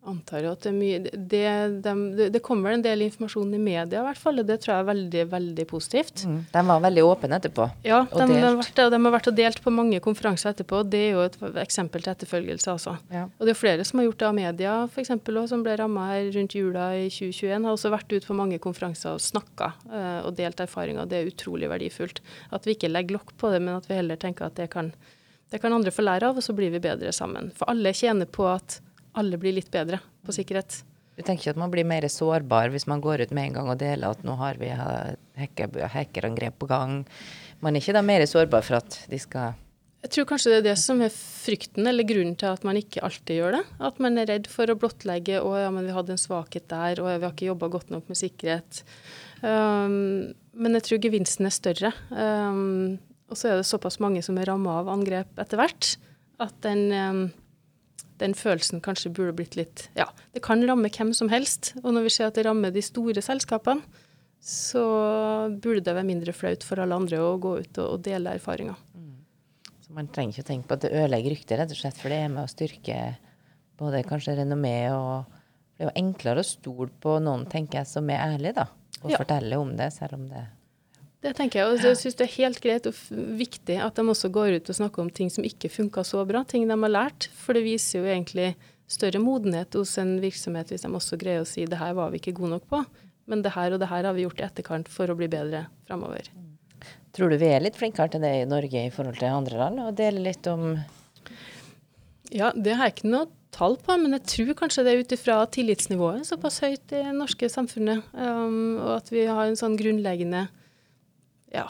antar 0.09 0.45
jo 0.45 0.53
at 0.55 0.63
det 0.65 0.71
er 0.71 0.77
mye 0.77 0.99
det, 1.05 1.43
de, 1.85 2.29
det, 2.33 2.43
kommer 2.45 2.71
vel 2.71 2.79
en 2.79 2.85
del 2.85 3.05
informasjon 3.07 3.55
i 3.57 3.61
media, 3.61 4.01
i 4.01 4.07
hvert 4.07 4.21
fall. 4.21 4.41
og 4.41 4.49
Det 4.49 4.59
tror 4.63 4.73
jeg 4.75 4.85
er 4.85 4.89
veldig 4.91 5.25
veldig 5.33 5.67
positivt. 5.71 6.25
Mm, 6.29 6.39
de 6.53 6.63
var 6.71 6.83
veldig 6.85 7.05
åpne 7.07 7.39
etterpå? 7.41 7.69
Ja, 7.87 8.03
de, 8.11 8.27
de, 8.31 8.39
har 8.43 8.59
vært, 8.59 8.79
de, 8.79 9.01
har 9.07 9.15
vært, 9.17 9.31
og 9.31 9.39
delt 9.39 9.63
på 9.65 9.73
mange 9.75 10.01
konferanser 10.05 10.53
etterpå. 10.55 10.83
Det 10.93 11.03
er 11.09 11.17
jo 11.17 11.25
et 11.27 11.39
eksempel 11.63 12.05
til 12.05 12.15
etterfølgelse, 12.15 12.77
altså. 12.77 12.97
Ja. 13.13 13.27
Og 13.37 13.49
det 13.49 13.55
er 13.55 13.61
flere 13.61 13.87
som 13.89 14.01
har 14.01 14.09
gjort 14.09 14.23
det 14.23 14.29
av 14.31 14.39
media, 14.39 14.77
f.eks. 14.87 15.13
som 15.53 15.67
ble 15.67 15.77
ramma 15.81 16.09
her 16.13 16.31
rundt 16.37 16.57
jula 16.57 16.89
i 16.99 17.09
2021. 17.11 17.67
Har 17.67 17.77
også 17.77 17.93
vært 17.95 18.17
ute 18.17 18.31
på 18.31 18.39
mange 18.39 18.61
konferanser 18.63 19.17
og 19.17 19.25
snakka 19.25 19.73
uh, 19.91 20.23
og 20.27 20.33
delt 20.39 20.63
erfaringer. 20.63 21.09
Det 21.11 21.21
er 21.21 21.31
utrolig 21.33 21.71
verdifullt. 21.73 22.23
At 22.55 22.67
vi 22.67 22.77
ikke 22.77 22.93
legger 22.93 23.19
lokk 23.19 23.37
på 23.41 23.53
det, 23.53 23.63
men 23.65 23.79
at 23.79 23.91
vi 23.91 23.99
heller 23.99 24.21
tenker 24.21 24.49
at 24.49 24.59
det 24.59 24.71
kan, 24.73 24.93
det 25.53 25.63
kan 25.63 25.75
andre 25.75 25.95
få 25.95 26.05
lære 26.07 26.31
av, 26.31 26.39
og 26.39 26.45
så 26.45 26.55
blir 26.57 26.73
vi 26.75 26.83
bedre 26.83 27.13
sammen. 27.15 27.53
For 27.57 27.69
alle 27.73 27.95
tjener 27.97 28.29
på 28.31 28.49
at 28.51 28.81
alle 29.21 29.41
blir 29.41 29.57
litt 29.57 29.73
bedre 29.73 30.01
på 30.27 30.35
sikkerhet. 30.37 30.83
Du 31.17 31.23
tenker 31.25 31.47
ikke 31.47 31.55
at 31.55 31.61
man 31.61 31.73
blir 31.73 31.87
mer 31.89 32.05
sårbar 32.13 32.73
hvis 32.75 32.87
man 32.91 33.01
går 33.05 33.25
ut 33.25 33.37
med 33.37 33.49
en 33.49 33.55
gang 33.57 33.71
og 33.73 33.79
deler 33.81 34.13
at 34.13 34.25
nå 34.27 34.35
har 34.37 34.59
vi 34.61 34.69
hackerangrep 34.73 36.59
på 36.61 36.69
gang? 36.69 36.99
Man 37.65 37.73
er 37.73 37.81
ikke 37.81 37.97
da 37.97 38.03
mer 38.05 38.25
sårbar 38.29 38.67
for 38.67 38.83
at 38.83 38.99
de 39.09 39.21
skal 39.21 39.55
Jeg 40.05 40.13
tror 40.13 40.27
kanskje 40.29 40.53
det 40.53 40.59
er 40.59 40.67
det 40.69 40.77
som 40.79 41.01
er 41.03 41.15
frykten, 41.15 41.89
eller 41.89 42.07
grunnen 42.07 42.37
til 42.39 42.53
at 42.53 42.67
man 42.69 42.77
ikke 42.79 43.01
alltid 43.03 43.41
gjør 43.41 43.57
det. 43.57 43.63
At 43.89 43.97
man 44.05 44.21
er 44.21 44.29
redd 44.29 44.51
for 44.53 44.71
å 44.71 44.77
blottlegge 44.79 45.41
å 45.41 45.55
ja, 45.57 45.71
men 45.75 45.89
vi 45.89 45.97
hadde 45.97 46.15
en 46.15 46.21
svakhet 46.21 46.69
der, 46.71 47.01
og 47.01 47.09
vi 47.09 47.25
har 47.25 47.33
ikke 47.33 47.49
jobba 47.49 47.71
godt 47.73 47.91
nok 47.95 48.13
med 48.13 48.21
sikkerhet. 48.21 48.85
Um, 49.41 50.37
men 50.55 50.79
jeg 50.79 50.87
tror 50.87 51.03
gevinsten 51.09 51.49
er 51.49 51.57
større. 51.57 51.91
Um, 52.13 53.01
og 53.27 53.41
så 53.41 53.51
er 53.51 53.59
det 53.59 53.67
såpass 53.67 53.99
mange 54.05 54.23
som 54.23 54.39
er 54.39 54.53
ramma 54.53 54.79
av 54.85 54.93
angrep 54.93 55.43
etter 55.43 55.59
hvert, 55.59 55.97
at 56.45 56.55
den 56.69 56.87
um, 56.93 57.27
den 58.21 58.35
følelsen 58.37 58.83
kanskje 58.85 59.13
burde 59.15 59.35
blitt 59.37 59.57
litt 59.59 59.87
Ja, 59.99 60.09
det 60.35 60.43
kan 60.47 60.65
ramme 60.69 60.91
hvem 60.93 61.13
som 61.17 61.31
helst. 61.33 61.75
Og 61.83 61.93
når 61.95 62.07
vi 62.07 62.15
ser 62.17 62.31
at 62.31 62.39
det 62.39 62.47
rammer 62.47 62.75
de 62.75 62.85
store 62.85 63.23
selskapene, 63.25 63.85
så 64.47 64.83
burde 65.51 65.83
det 65.83 65.95
være 65.97 66.07
mindre 66.07 66.35
flaut 66.37 66.65
for 66.65 66.81
alle 66.83 66.97
andre 66.97 67.19
å 67.19 67.37
gå 67.43 67.57
ut 67.65 67.81
og, 67.83 67.87
og 67.97 68.03
dele 68.07 68.37
erfaringer. 68.37 68.79
Mm. 68.95 69.15
Så 69.83 69.95
man 69.97 70.11
trenger 70.13 70.37
ikke 70.37 70.47
å 70.47 70.51
tenke 70.51 70.69
på 70.69 70.77
at 70.77 70.85
det 70.85 70.93
ødelegger 70.95 71.35
ryktet, 71.35 71.57
rett 71.61 71.73
og 71.75 71.81
slett, 71.81 71.99
for 71.99 72.13
det 72.13 72.21
er 72.23 72.31
med 72.33 72.45
å 72.45 72.51
styrke 72.51 73.01
både 73.77 74.05
kanskje 74.09 74.39
renommé 74.41 74.79
og 74.95 75.35
Det 75.77 75.85
er 75.85 75.91
jo 75.91 76.01
enklere 76.01 76.41
å 76.41 76.47
stole 76.49 76.89
på 77.05 77.19
noen, 77.21 77.43
tenker 77.53 77.83
jeg, 77.83 77.89
som 77.91 78.07
er 78.09 78.23
ærlig, 78.25 78.55
da. 78.57 78.63
Og 79.03 79.11
ja. 79.13 79.19
fortelle 79.21 79.59
om 79.61 79.75
det, 79.77 79.91
selv 79.93 80.17
om 80.17 80.23
det 80.31 80.47
det 81.27 81.35
tenker 81.39 81.61
jeg. 81.61 81.69
Og 81.69 81.83
jeg 81.83 81.99
syns 81.99 82.17
det 82.19 82.27
er 82.29 82.35
helt 82.37 82.63
greit 82.63 82.87
og 82.89 82.97
viktig 83.39 83.77
at 83.83 83.99
de 83.99 84.07
også 84.07 84.31
går 84.35 84.61
ut 84.61 84.71
og 84.73 84.79
snakker 84.79 85.03
om 85.03 85.11
ting 85.11 85.33
som 85.33 85.47
ikke 85.47 85.73
funka 85.73 86.05
så 86.07 86.23
bra, 86.29 86.45
ting 86.47 86.67
de 86.69 86.77
har 86.77 86.93
lært. 86.93 87.29
For 87.35 87.57
det 87.57 87.67
viser 87.67 88.01
jo 88.01 88.11
egentlig 88.11 88.53
større 88.87 89.19
modenhet 89.23 89.75
hos 89.75 89.97
en 89.99 90.17
virksomhet 90.23 90.71
hvis 90.71 90.87
de 90.87 90.93
også 90.95 91.19
greier 91.19 91.43
å 91.43 91.49
si 91.49 91.67
det 91.67 91.81
her 91.81 91.97
var 91.99 92.13
vi 92.13 92.21
ikke 92.21 92.37
gode 92.39 92.55
nok 92.55 92.69
på, 92.71 92.83
men 93.27 93.43
det 93.43 93.57
her 93.57 93.75
og 93.75 93.83
det 93.83 93.89
her 93.91 94.07
har 94.07 94.15
vi 94.15 94.27
gjort 94.27 94.43
i 94.43 94.47
etterkant 94.47 94.91
for 94.93 95.11
å 95.11 95.17
bli 95.19 95.27
bedre 95.31 95.65
framover. 95.89 96.29
Tror 97.17 97.33
du 97.33 97.39
vi 97.41 97.49
er 97.51 97.65
litt 97.65 97.79
flinkere 97.79 98.13
til 98.13 98.23
det 98.23 98.33
i 98.43 98.47
Norge 98.49 98.85
i 98.87 98.93
forhold 98.95 99.19
til 99.19 99.33
andre 99.33 99.59
land, 99.59 99.83
og 99.83 99.97
deler 99.99 100.29
litt 100.29 100.47
om 100.53 100.77
Ja, 102.35 102.53
det 102.55 102.77
har 102.77 102.89
jeg 102.89 102.99
ikke 102.99 103.11
noe 103.11 103.31
tall 103.57 103.79
på, 103.81 103.97
men 103.99 104.15
jeg 104.19 104.27
tror 104.31 104.57
kanskje 104.61 104.85
det 104.85 104.93
er 104.93 105.03
ut 105.03 105.17
ifra 105.17 105.41
tillitsnivået 105.51 106.29
såpass 106.29 106.61
høyt 106.63 106.93
i 106.93 107.01
det 107.01 107.15
norske 107.17 107.49
samfunnet, 107.51 108.05
um, 108.13 108.77
og 108.83 108.93
at 109.01 109.11
vi 109.15 109.25
har 109.27 109.49
en 109.49 109.59
sånn 109.59 109.79
grunnleggende 109.81 110.47
ja, 111.57 111.67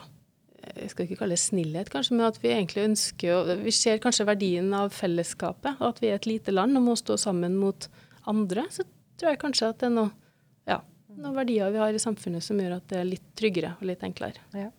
jeg 0.74 0.90
skal 0.92 1.06
ikke 1.06 1.20
kalle 1.20 1.36
det 1.36 1.42
snillhet, 1.42 1.90
kanskje, 1.92 2.16
men 2.16 2.26
at 2.26 2.38
vi 2.42 2.50
egentlig 2.52 2.86
ønsker 2.88 3.54
Vi 3.62 3.74
ser 3.74 4.00
kanskje 4.02 4.26
verdien 4.28 4.72
av 4.76 4.92
fellesskapet, 4.94 5.78
og 5.78 5.88
at 5.92 6.02
vi 6.02 6.10
er 6.10 6.18
et 6.18 6.28
lite 6.28 6.54
land 6.54 6.76
og 6.78 6.86
må 6.88 6.96
stå 6.98 7.18
sammen 7.20 7.56
mot 7.60 7.88
andre. 8.26 8.66
Så 8.74 8.86
tror 9.16 9.32
jeg 9.32 9.42
kanskje 9.42 9.70
at 9.70 9.80
det 9.80 9.90
er 9.90 9.94
noe, 9.94 10.10
ja, 10.68 10.80
noen 11.16 11.36
verdier 11.38 11.72
vi 11.74 11.82
har 11.82 11.94
i 11.94 12.02
samfunnet 12.02 12.44
som 12.44 12.58
gjør 12.60 12.78
at 12.80 12.88
det 12.90 13.00
er 13.00 13.08
litt 13.08 13.26
tryggere 13.38 13.76
og 13.78 13.86
litt 13.88 14.02
enklere. 14.06 14.42
Ja. 14.56 14.70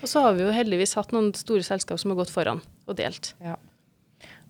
Og 0.00 0.10
så 0.10 0.22
har 0.24 0.34
vi 0.34 0.46
jo 0.46 0.54
heldigvis 0.54 0.96
hatt 0.98 1.12
noen 1.14 1.32
store 1.36 1.66
selskap 1.66 2.00
som 2.02 2.12
har 2.12 2.20
gått 2.22 2.34
foran 2.34 2.62
og 2.86 2.98
delt. 2.98 3.34
Ja. 3.44 3.58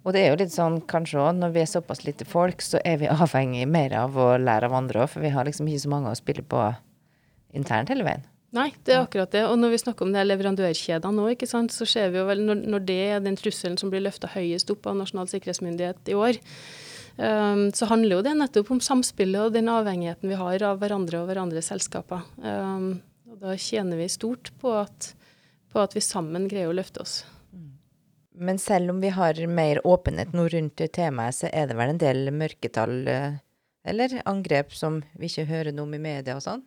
Og 0.06 0.14
det 0.14 0.22
er 0.22 0.30
jo 0.30 0.38
litt 0.38 0.54
sånn 0.54 0.78
kanskje 0.86 1.18
òg, 1.18 1.34
når 1.40 1.56
vi 1.56 1.64
er 1.64 1.68
såpass 1.70 2.04
lite 2.06 2.28
folk, 2.28 2.62
så 2.62 2.78
er 2.86 3.00
vi 3.02 3.10
avhengig 3.26 3.66
mer 3.68 3.96
av 4.04 4.16
å 4.16 4.34
lære 4.38 4.70
av 4.70 4.78
andre 4.78 5.04
òg, 5.04 5.12
for 5.12 5.24
vi 5.24 5.34
har 5.34 5.48
liksom 5.48 5.68
ikke 5.68 5.84
så 5.88 5.92
mange 5.92 6.12
å 6.12 6.18
spille 6.18 6.46
på 6.46 6.62
internt 7.56 7.90
hele 7.90 8.06
veien. 8.06 8.24
Nei, 8.56 8.70
det 8.88 8.94
er 8.94 9.02
akkurat 9.04 9.32
det. 9.34 9.42
Og 9.50 9.58
når 9.60 9.74
vi 9.74 9.82
snakker 9.82 10.06
om 10.06 10.14
det 10.14 10.24
leverandørkjedene 10.24 11.48
sant, 11.48 11.74
så 11.74 11.86
ser 11.88 12.12
vi 12.14 12.20
jo 12.22 12.26
vel 12.28 12.40
når, 12.46 12.62
når 12.72 12.84
det 12.88 12.98
er 13.04 13.22
den 13.24 13.36
trusselen 13.36 13.76
som 13.80 13.92
blir 13.92 14.04
løfta 14.04 14.30
høyest 14.32 14.70
opp 14.72 14.88
av 14.88 14.96
Nasjonal 14.96 15.28
sikkerhetsmyndighet 15.28 16.12
i 16.12 16.16
år, 16.16 16.40
um, 17.20 17.66
så 17.76 17.90
handler 17.90 18.16
jo 18.16 18.24
det 18.24 18.34
nettopp 18.38 18.72
om 18.72 18.80
samspillet 18.80 19.48
og 19.48 19.56
den 19.56 19.68
avhengigheten 19.72 20.32
vi 20.32 20.40
har 20.40 20.64
av 20.70 20.80
hverandre 20.80 21.20
og 21.20 21.30
hverandres 21.30 21.68
selskaper. 21.72 22.24
Um, 22.40 23.02
og 23.28 23.40
da 23.42 23.56
tjener 23.60 24.00
vi 24.00 24.08
stort 24.12 24.52
på 24.62 24.72
at, 24.80 25.10
på 25.72 25.82
at 25.82 25.96
vi 25.96 26.04
sammen 26.04 26.48
greier 26.48 26.72
å 26.72 26.76
løfte 26.76 27.04
oss. 27.04 27.18
Men 28.36 28.58
selv 28.60 28.92
om 28.92 29.00
vi 29.00 29.10
har 29.16 29.38
mer 29.48 29.80
åpenhet 29.86 30.32
nå 30.36 30.46
rundt 30.52 30.80
temaet, 30.92 31.36
så 31.36 31.48
er 31.52 31.68
det 31.68 31.76
vel 31.76 31.92
en 31.94 32.00
del 32.00 32.32
mørketall, 32.36 32.96
eh, 33.08 33.36
eller 33.84 34.16
angrep, 34.28 34.74
som 34.76 35.00
vi 35.16 35.30
ikke 35.30 35.46
hører 35.48 35.72
noe 35.72 35.88
om 35.88 35.94
i 35.96 36.02
media 36.02 36.36
og 36.36 36.44
sånn? 36.44 36.64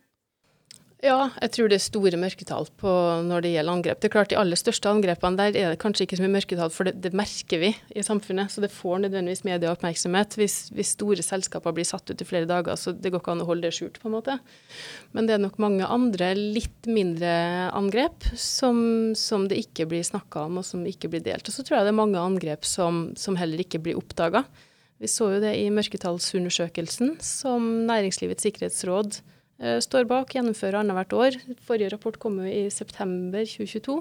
Ja, 1.00 1.30
jeg 1.40 1.54
tror 1.54 1.70
det 1.70 1.78
er 1.78 1.82
store 1.82 2.18
mørketall 2.20 2.66
på 2.76 2.90
når 3.24 3.44
det 3.44 3.50
gjelder 3.54 3.72
angrep. 3.72 4.00
Det 4.02 4.10
er 4.10 4.12
klart 4.12 4.32
De 4.32 4.36
aller 4.36 4.58
største 4.58 4.90
angrepene 4.90 5.38
der 5.38 5.56
er 5.56 5.72
det 5.72 5.78
kanskje 5.80 6.04
ikke 6.04 6.18
så 6.18 6.26
mye 6.26 6.34
mørketall, 6.34 6.72
for 6.74 6.88
det, 6.88 6.98
det 7.00 7.14
merker 7.16 7.62
vi 7.62 7.70
i 7.96 8.04
samfunnet. 8.04 8.52
Så 8.52 8.60
det 8.60 8.68
får 8.74 9.00
nødvendigvis 9.06 9.46
medieoppmerksomhet 9.48 10.36
hvis, 10.36 10.58
hvis 10.76 10.92
store 10.98 11.24
selskaper 11.24 11.72
blir 11.76 11.88
satt 11.88 12.12
ut 12.12 12.20
i 12.20 12.28
flere 12.28 12.48
dager. 12.50 12.76
Så 12.76 12.92
det 12.92 13.14
går 13.14 13.24
ikke 13.24 13.32
an 13.32 13.46
å 13.46 13.48
holde 13.48 13.64
det 13.64 13.78
skjult, 13.78 13.96
på 14.02 14.10
en 14.10 14.16
måte. 14.18 14.36
Men 15.16 15.24
det 15.24 15.38
er 15.38 15.42
nok 15.46 15.56
mange 15.64 15.88
andre 15.88 16.34
litt 16.36 16.90
mindre 16.90 17.32
angrep 17.72 18.28
som, 18.36 19.16
som 19.16 19.48
det 19.48 19.62
ikke 19.64 19.88
blir 19.88 20.04
snakka 20.04 20.44
om, 20.50 20.60
og 20.60 20.68
som 20.68 20.84
ikke 20.84 21.08
blir 21.14 21.24
delt. 21.24 21.48
Og 21.48 21.56
så 21.56 21.64
tror 21.64 21.80
jeg 21.80 21.88
det 21.88 21.94
er 21.94 22.02
mange 22.02 22.20
angrep 22.20 22.68
som, 22.68 23.06
som 23.16 23.40
heller 23.40 23.64
ikke 23.64 23.80
blir 23.80 23.96
oppdaga. 23.96 24.44
Vi 25.00 25.08
så 25.08 25.32
jo 25.32 25.40
det 25.40 25.56
i 25.56 25.70
mørketallsundersøkelsen 25.72 27.16
som 27.24 27.72
Næringslivets 27.88 28.44
sikkerhetsråd 28.44 29.22
står 29.60 30.06
bak, 30.08 30.32
gjennomfører 30.32 30.78
annethvert 30.80 31.12
år. 31.12 31.38
Forrige 31.66 31.90
rapport 31.92 32.16
kom 32.22 32.38
jo 32.40 32.48
i 32.48 32.62
september 32.72 33.44
2022. 33.44 33.98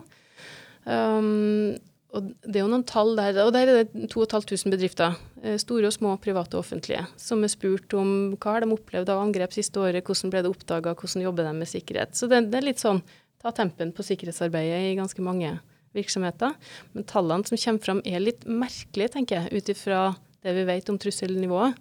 Um, 0.88 1.76
og 2.16 2.30
det 2.42 2.58
er 2.58 2.64
jo 2.64 2.72
noen 2.72 2.86
tall 2.90 3.12
der, 3.20 3.38
og 3.44 3.52
der 3.54 3.70
er 3.70 3.84
det 3.84 4.08
2500 4.10 4.72
bedrifter, 4.74 5.18
eh, 5.44 5.60
store 5.62 5.92
og 5.92 5.94
små, 5.94 6.16
private 6.22 6.58
og 6.58 6.64
offentlige, 6.64 7.04
som 7.22 7.44
er 7.46 7.52
spurt 7.54 7.94
om 7.94 8.34
hva 8.34 8.56
har 8.56 8.66
de 8.66 8.72
opplevd 8.74 9.12
av 9.14 9.22
angrep 9.22 9.54
siste 9.54 9.78
året, 9.78 10.02
hvordan 10.02 10.34
ble 10.34 10.42
det 10.42 10.50
oppdaga, 10.50 10.96
hvordan 10.98 11.26
jobber 11.28 11.46
de 11.46 11.54
med 11.60 11.70
sikkerhet. 11.70 12.18
Så 12.18 12.30
det, 12.32 12.48
det, 12.50 12.58
er 12.58 12.66
litt 12.66 12.82
sånn 12.82 13.04
ta 13.40 13.54
tempen 13.54 13.94
på 13.94 14.06
sikkerhetsarbeidet 14.08 14.88
i 14.90 14.98
ganske 14.98 15.22
mange 15.22 15.54
virksomheter. 15.94 16.58
Men 16.96 17.06
tallene 17.10 17.46
som 17.46 17.62
kommer 17.62 17.86
fram 17.86 18.02
er 18.02 18.26
litt 18.26 18.50
merkelige, 18.50 19.14
tenker 19.14 19.44
jeg, 19.44 19.62
ut 19.62 19.72
ifra 19.76 20.02
det 20.42 20.56
vi 20.58 20.66
vet 20.66 20.90
om 20.90 20.98
trusselnivået. 20.98 21.78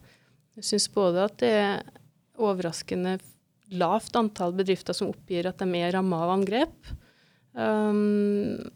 Jeg 0.61 0.69
syns 0.75 0.91
både 0.93 1.25
at 1.25 1.41
det 1.41 1.55
er 1.57 1.83
overraskende 2.37 3.17
lavt 3.71 4.17
antall 4.17 4.55
bedrifter 4.57 4.97
som 4.97 5.11
oppgir 5.13 5.49
at 5.49 5.61
de 5.61 5.69
er 5.81 5.93
ramma 5.97 6.23
av 6.25 6.35
angrep. 6.39 6.93
Um, 7.53 8.71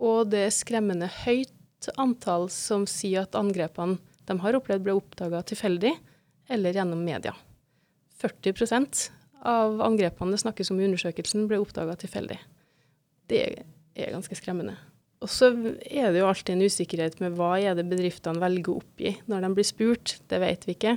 og 0.00 0.30
det 0.32 0.46
er 0.46 0.54
skremmende 0.54 1.08
høyt 1.22 1.90
antall 2.00 2.48
som 2.52 2.86
sier 2.88 3.24
at 3.24 3.38
angrepene 3.38 4.00
de 4.28 4.36
har 4.42 4.56
opplevd, 4.56 4.84
ble 4.84 4.94
oppdaga 4.98 5.40
tilfeldig 5.46 5.94
eller 6.50 6.76
gjennom 6.76 7.00
media. 7.04 7.32
40% 8.20 9.08
av 9.48 9.80
angrepene 9.82 10.36
det 10.36 10.42
snakkes 10.42 10.70
om 10.72 10.80
i 10.80 10.86
undersøkelsen, 10.86 11.48
ble 11.48 11.60
oppdaga 11.62 11.96
tilfeldig. 11.98 12.36
Det 13.30 13.42
er 13.96 14.12
ganske 14.12 14.36
skremmende. 14.38 14.76
Og 15.20 15.28
så 15.28 15.50
er 15.52 16.12
det 16.12 16.22
jo 16.22 16.28
alltid 16.30 16.54
en 16.54 16.64
usikkerhet 16.64 17.18
med 17.20 17.36
hva 17.36 17.54
er 17.60 17.76
det 17.76 17.88
bedriftene 17.90 18.40
velger 18.40 18.72
å 18.72 18.80
oppgi 18.80 19.14
når 19.28 19.44
de 19.44 19.50
blir 19.56 19.68
spurt. 19.68 20.16
Det 20.30 20.40
vet 20.40 20.64
vi 20.68 20.76
ikke. 20.76 20.96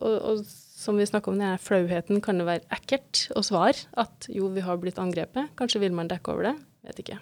Og, 0.00 0.14
og 0.14 0.42
som 0.78 0.96
vi 0.96 1.06
snakka 1.06 1.32
om, 1.32 1.38
denne 1.40 1.58
flauheten 1.58 2.20
kan 2.22 2.38
det 2.38 2.46
være 2.46 2.66
ekkelt 2.76 3.24
å 3.34 3.42
svare 3.42 3.88
at 3.98 4.28
jo, 4.30 4.46
vi 4.54 4.62
har 4.62 4.78
blitt 4.78 5.00
angrepet. 5.02 5.50
Kanskje 5.58 5.82
vil 5.82 5.96
man 5.96 6.10
dekke 6.10 6.30
over 6.30 6.52
det. 6.52 6.54
Vet 6.86 7.00
ikke. 7.02 7.18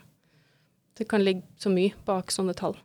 Det 0.97 1.07
kan 1.09 1.25
ligge 1.25 1.47
så 1.61 1.73
mye 1.73 1.97
bak 2.05 2.35
sånne 2.35 2.53
tall. 2.57 2.77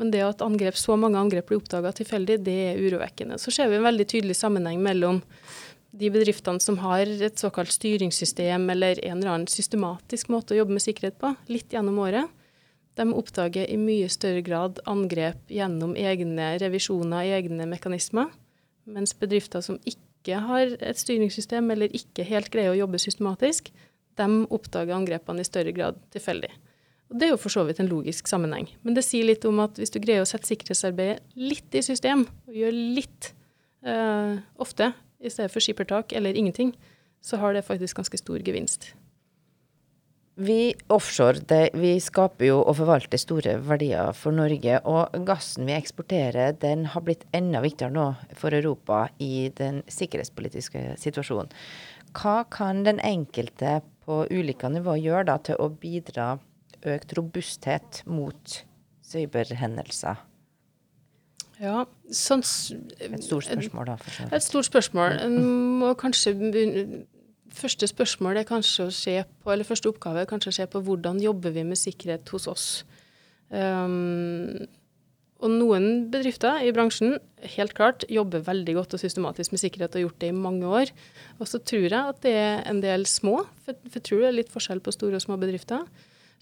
Men 0.00 0.10
det 0.10 0.24
at 0.24 0.42
angrep, 0.42 0.74
så 0.80 0.96
mange 0.98 1.20
angrep 1.20 1.46
blir 1.50 1.60
oppdaga 1.60 1.92
tilfeldig, 1.94 2.40
det 2.42 2.58
er 2.72 2.82
urovekkende. 2.82 3.38
Så 3.38 3.54
ser 3.54 3.70
vi 3.70 3.78
en 3.78 3.86
veldig 3.86 4.08
tydelig 4.10 4.38
sammenheng 4.40 4.82
mellom 4.82 5.22
de 5.92 6.10
bedriftene 6.10 6.62
som 6.64 6.80
har 6.82 7.06
et 7.06 7.38
såkalt 7.38 7.70
styringssystem 7.70 8.64
eller 8.74 8.98
en 9.04 9.18
eller 9.20 9.34
annen 9.36 9.50
systematisk 9.52 10.32
måte 10.32 10.56
å 10.56 10.62
jobbe 10.62 10.78
med 10.78 10.82
sikkerhet 10.82 11.20
på, 11.20 11.34
litt 11.52 11.70
gjennom 11.70 12.00
året. 12.02 12.26
De 12.98 13.06
oppdager 13.14 13.68
i 13.70 13.78
mye 13.78 14.08
større 14.10 14.42
grad 14.44 14.80
angrep 14.88 15.52
gjennom 15.52 15.94
egne 15.94 16.56
revisjoner, 16.60 17.28
egne 17.38 17.70
mekanismer. 17.70 18.32
Mens 18.84 19.14
bedrifter 19.14 19.62
som 19.64 19.78
ikke 19.86 20.38
har 20.42 20.76
et 20.80 20.98
styringssystem, 20.98 21.70
eller 21.70 21.92
ikke 21.94 22.26
helt 22.26 22.50
greier 22.52 22.74
å 22.74 22.78
jobbe 22.78 23.00
systematisk, 23.02 23.70
de 24.18 24.28
oppdager 24.52 24.94
angrepene 24.94 25.42
i 25.42 25.48
større 25.48 25.72
grad 25.74 25.98
tilfeldig. 26.14 26.50
Og 27.12 27.18
Det 27.18 27.26
er 27.26 27.34
jo 27.34 27.40
for 27.40 27.52
så 27.52 27.64
vidt 27.68 27.80
en 27.82 27.90
logisk 27.90 28.28
sammenheng. 28.28 28.70
Men 28.82 28.96
det 28.96 29.04
sier 29.04 29.26
litt 29.28 29.44
om 29.44 29.60
at 29.60 29.76
hvis 29.76 29.92
du 29.92 30.00
greier 30.00 30.24
å 30.24 30.28
sette 30.28 30.48
sikkerhetsarbeidet 30.48 31.20
litt 31.36 31.74
i 31.76 31.84
system, 31.84 32.24
og 32.48 32.56
gjør 32.56 32.72
litt 32.72 33.32
uh, 33.84 34.40
ofte 34.56 34.92
i 35.20 35.30
stedet 35.30 35.52
for 35.52 35.64
skippertak 35.64 36.14
eller 36.16 36.38
ingenting, 36.38 36.72
så 37.22 37.38
har 37.38 37.52
det 37.54 37.66
faktisk 37.66 38.00
ganske 38.00 38.18
stor 38.18 38.40
gevinst. 38.42 38.94
Vi 40.40 40.72
offshore 40.88 41.42
det, 41.44 41.74
vi 41.76 41.98
skaper 42.00 42.46
jo 42.46 42.60
og 42.62 42.78
forvalter 42.78 43.20
store 43.20 43.58
verdier 43.68 44.14
for 44.16 44.32
Norge. 44.32 44.78
Og 44.88 45.26
gassen 45.28 45.68
vi 45.68 45.76
eksporterer, 45.76 46.54
den 46.56 46.86
har 46.94 47.04
blitt 47.04 47.26
enda 47.36 47.60
viktigere 47.60 47.92
nå 47.92 48.06
for 48.40 48.56
Europa 48.56 49.04
i 49.20 49.50
den 49.58 49.82
sikkerhetspolitiske 49.92 50.96
situasjonen. 51.02 51.52
Hva 52.16 52.42
kan 52.52 52.80
den 52.88 53.00
enkelte 53.04 53.80
på 54.06 54.24
ulike 54.32 54.72
nivå 54.72 54.96
gjøre 55.00 55.28
da 55.28 55.38
til 55.44 55.60
å 55.60 55.68
bidra 55.68 56.34
økt 56.82 57.12
robusthet 57.18 58.02
mot 58.08 58.62
cyberhendelser? 59.04 60.16
Ja, 61.62 61.84
sånn, 62.10 62.42
Et 62.42 63.22
stort 63.22 63.46
spørsmål, 63.46 63.86
da. 63.92 63.96
For 64.00 64.34
et 64.34 64.42
stort 64.42 64.66
spørsmål. 64.66 65.18
En 65.28 65.36
må 65.78 65.92
kanskje 65.94 66.32
første 67.56 67.88
spørsmål 67.90 68.40
er 68.40 68.48
kanskje 68.48 68.86
å 68.88 68.94
se 68.94 69.16
på, 69.24 69.52
eller 69.52 69.68
første 69.68 69.90
oppgave 69.90 70.22
er 70.22 70.30
kanskje 70.30 70.52
å 70.52 70.58
se 70.60 70.68
på 70.70 70.82
hvordan 70.86 71.20
jobber 71.22 71.54
vi 71.54 71.66
med 71.68 71.80
sikkerhet 71.80 72.28
hos 72.34 72.48
oss. 72.50 72.68
Um, 73.52 74.64
og 75.42 75.50
noen 75.50 76.06
bedrifter 76.12 76.62
i 76.62 76.70
bransjen 76.74 77.16
helt 77.56 77.74
klart 77.74 78.04
jobber 78.10 78.44
veldig 78.46 78.76
godt 78.76 78.94
og 78.94 79.02
systematisk 79.02 79.54
med 79.54 79.62
sikkerhet 79.64 79.90
og 79.90 79.98
har 79.98 80.04
gjort 80.06 80.20
det 80.22 80.30
i 80.30 80.38
mange 80.38 80.70
år. 80.70 80.92
Og 81.42 81.50
så 81.50 81.58
tror 81.58 81.88
jeg 81.88 81.98
at 81.98 82.22
det 82.22 82.34
er 82.38 82.62
en 82.70 82.82
del 82.84 83.08
små, 83.10 83.40
for 83.64 83.74
jeg 83.90 84.04
tror 84.06 84.22
det 84.22 84.28
er 84.30 84.38
litt 84.38 84.52
forskjell 84.54 84.82
på 84.84 84.94
store 84.94 85.18
og 85.18 85.24
små 85.24 85.38
bedrifter, 85.42 85.82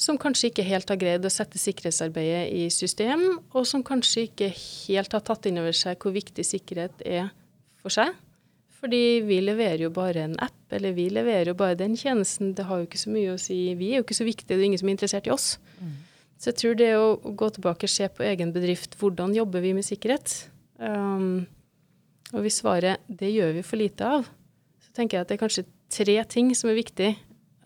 som 0.01 0.21
kanskje 0.21 0.51
ikke 0.51 0.69
helt 0.69 0.93
har 0.93 1.01
greid 1.01 1.25
å 1.25 1.33
sette 1.33 1.61
sikkerhetsarbeidet 1.61 2.53
i 2.57 2.69
system, 2.73 3.25
og 3.53 3.65
som 3.69 3.85
kanskje 3.85 4.29
ikke 4.29 4.51
helt 4.57 5.17
har 5.17 5.25
tatt 5.25 5.49
inn 5.49 5.61
over 5.61 5.77
seg 5.77 6.01
hvor 6.01 6.15
viktig 6.17 6.45
sikkerhet 6.47 7.05
er 7.05 7.33
for 7.81 7.93
seg. 7.93 8.13
Fordi 8.81 9.21
vi 9.29 9.41
leverer 9.45 9.85
jo 9.85 9.91
bare 9.93 10.25
en 10.25 10.37
app, 10.41 10.57
eller 10.73 10.95
vi 10.97 11.11
leverer 11.13 11.53
jo 11.53 11.57
bare 11.59 11.77
den 11.77 11.97
tjenesten. 12.01 12.55
Det 12.57 12.65
har 12.65 12.81
jo 12.81 12.89
ikke 12.89 13.01
så 13.03 13.13
mye 13.13 13.35
å 13.35 13.41
si. 13.41 13.59
Vi 13.77 13.93
er 13.93 14.01
jo 14.01 14.07
ikke 14.07 14.17
så 14.17 14.25
viktige, 14.25 14.55
det 14.55 14.63
er 14.63 14.71
ingen 14.71 14.81
som 14.81 14.89
er 14.89 14.97
interessert 14.97 15.29
i 15.29 15.35
oss. 15.35 15.51
Mm. 15.81 15.99
Så 16.41 16.49
jeg 16.49 16.61
tror 16.63 16.79
det 16.81 16.91
å, 16.97 17.09
gå 17.21 17.51
tilbake 17.53 17.85
og 17.85 17.93
se 17.93 18.09
på 18.09 18.25
egen 18.25 18.55
bedrift, 18.55 18.97
hvordan 19.01 19.37
jobber 19.37 19.61
vi 19.61 19.75
med 19.77 19.85
sikkerhet? 19.85 20.33
Um, 20.81 21.45
og 22.33 22.47
hvis 22.47 22.63
svaret 22.63 23.05
det 23.05 23.29
gjør 23.35 23.53
vi 23.59 23.67
for 23.67 23.81
lite 23.83 24.09
av, 24.09 24.25
så 24.81 24.97
tenker 24.97 25.19
jeg 25.19 25.27
at 25.27 25.29
det 25.29 25.37
er 25.37 25.43
kanskje 25.45 25.69
tre 25.93 26.17
ting 26.33 26.55
som 26.57 26.71
er 26.73 26.81
viktig 26.81 27.11